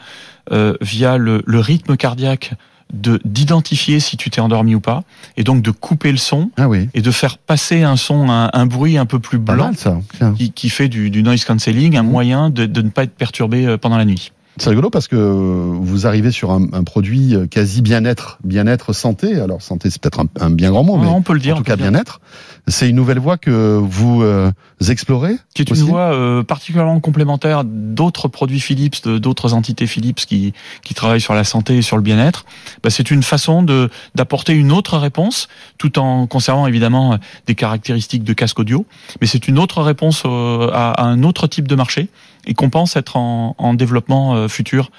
[0.53, 2.53] euh, via le, le rythme cardiaque,
[2.93, 5.03] de d'identifier si tu t'es endormi ou pas,
[5.39, 8.51] et donc de couper le son Ah oui, et de faire passer un son, un,
[8.53, 9.99] un bruit un peu plus blanc mal ça.
[10.37, 12.11] Qui, qui fait du, du noise cancelling, un Mhm.
[12.11, 14.33] moyen de, de ne pas être perturbé euh, pendant la nuit.
[14.57, 19.41] C'est rigolo parce que vous arrivez sur un, un produit euh, quasi bien-être, bien-être santé.
[19.41, 21.57] Alors santé, c'est peut-être un, un bien grand mot, mais on peut le dire.
[21.57, 21.91] en tout cas le dire.
[21.91, 22.21] bien-être.
[22.67, 24.51] C'est une nouvelle voie que vous euh,
[24.89, 25.37] explorez.
[25.55, 30.95] qui est une voie euh, particulièrement complémentaire d'autres produits Philips, d'autres entités Philips qui, qui
[30.95, 32.47] travaillent sur la santé et sur le bien-être.
[32.83, 38.25] Bah, c'est une façon de d'apporter une autre réponse, tout en conservant évidemment des caractéristiques
[38.25, 38.87] de casque audio,
[39.21, 42.09] mais c'est une autre réponse euh, à, à un autre type de marché
[42.47, 44.91] et qu'on pense être en, en développement euh, futur euh,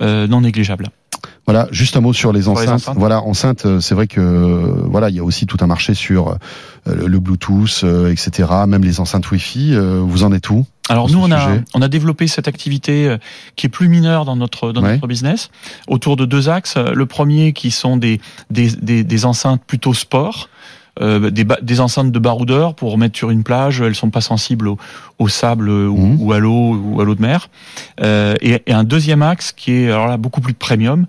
[0.00, 0.88] non négligeable.
[1.46, 2.68] Voilà, juste un mot sur les enceintes.
[2.68, 2.96] enceintes.
[2.96, 5.94] Voilà, enceintes, euh, c'est vrai que euh, voilà, il y a aussi tout un marché
[5.94, 6.34] sur euh,
[6.86, 8.48] le Bluetooth, euh, etc.
[8.66, 9.74] Même les enceintes Wi-Fi.
[9.74, 13.18] euh, vous en êtes où Alors nous, on a, on a développé cette activité euh,
[13.56, 14.94] qui est plus mineure dans notre dans Ouais.
[14.94, 15.50] notre business
[15.88, 16.76] autour de deux axes.
[16.76, 18.20] Le premier qui sont des
[18.50, 20.48] des, des, des enceintes plutôt sport.
[21.00, 24.68] Euh, des, des enceintes de baroudeurs pour mettre sur une plage, elles sont pas sensibles
[24.68, 24.78] au,
[25.18, 26.16] au sable ou, Mhm.
[26.20, 27.48] ou à l'eau ou à l'eau de mer.
[28.00, 31.06] Euh, et, et un deuxième axe qui est alors là beaucoup plus premium,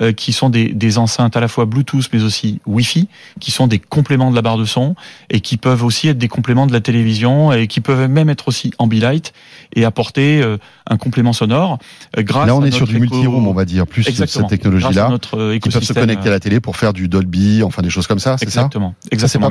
[0.00, 3.08] euh, qui sont des, des enceintes à la fois Bluetooth mais aussi Wi-Fi,
[3.40, 4.94] qui sont des compléments de la barre de son
[5.30, 8.48] et qui peuvent aussi être des compléments de la télévision et qui peuvent même être
[8.48, 9.32] aussi ambilight
[9.74, 10.58] et apporter euh,
[10.88, 11.78] un complément sonore
[12.18, 14.48] euh, grâce Là, on à est sur du éco- multi-room, on va dire, plus Exactement.
[14.48, 17.62] cette technologie-là, notre euh, qui peuvent se connecter à la télé pour faire du Dolby,
[17.62, 18.60] enfin des choses comme ça, c'est ça?
[18.60, 18.94] Exactement.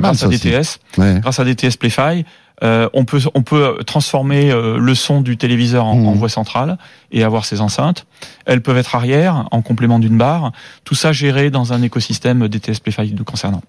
[0.00, 0.28] grâce ça à.
[0.28, 1.20] DTS, Ouais.
[1.20, 2.24] grâce à DTS Playfi,
[2.62, 6.78] euh, on peut on peut transformer euh, le son du téléviseur en, en voix centrale
[7.10, 8.06] et avoir ces enceintes.
[8.46, 10.52] Elles peuvent être arrière en complément d'une barre.
[10.84, 13.62] Tout ça géré dans un écosystème DTS Playfi de concernant.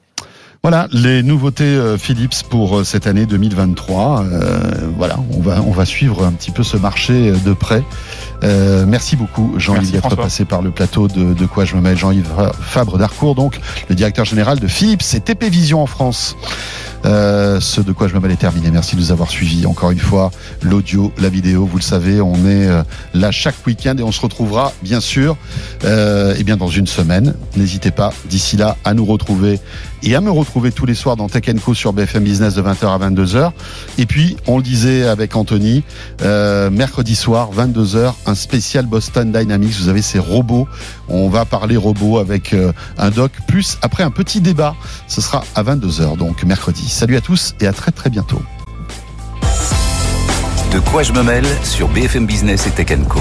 [0.64, 4.24] Voilà les nouveautés euh, Philips pour euh, cette année 2023.
[4.24, 4.60] Euh,
[4.98, 7.84] voilà, on va on va suivre un petit peu ce marché euh, de près.
[8.44, 11.98] Euh, merci beaucoup Jean-Yves d'être passé par le plateau de, de quoi je me mêle.
[11.98, 12.32] Jean-Yves
[12.62, 13.60] Fabre d'Arcourt, donc
[13.90, 16.36] le directeur général de Philips et TP Vision en France.
[17.06, 18.72] Euh, ce de quoi je me mêle est terminé.
[18.72, 19.66] Merci de nous avoir suivis.
[19.66, 20.32] Encore une fois,
[20.64, 22.84] l'audio, la vidéo, vous le savez, on est euh,
[23.14, 25.38] là chaque week-end et on se retrouvera bien sûr
[25.84, 27.36] euh, eh bien dans une semaine.
[27.58, 29.60] N'hésitez pas d'ici là à nous retrouver
[30.06, 32.88] et à me retrouver tous les soirs dans Tech Co sur BFM Business de 20h
[32.88, 33.52] à 22h.
[33.98, 35.84] Et puis, on le disait avec Anthony,
[36.22, 39.74] euh, mercredi soir, 22h, un spécial Boston Dynamics.
[39.80, 40.68] Vous avez ces robots.
[41.10, 44.76] On va parler robots avec euh, un doc, plus après un petit débat.
[45.08, 46.88] Ce sera à 22h, donc mercredi.
[46.88, 48.42] Salut à tous et à très très bientôt.
[50.72, 53.20] De quoi je me mêle sur BFM Business et Tech Co.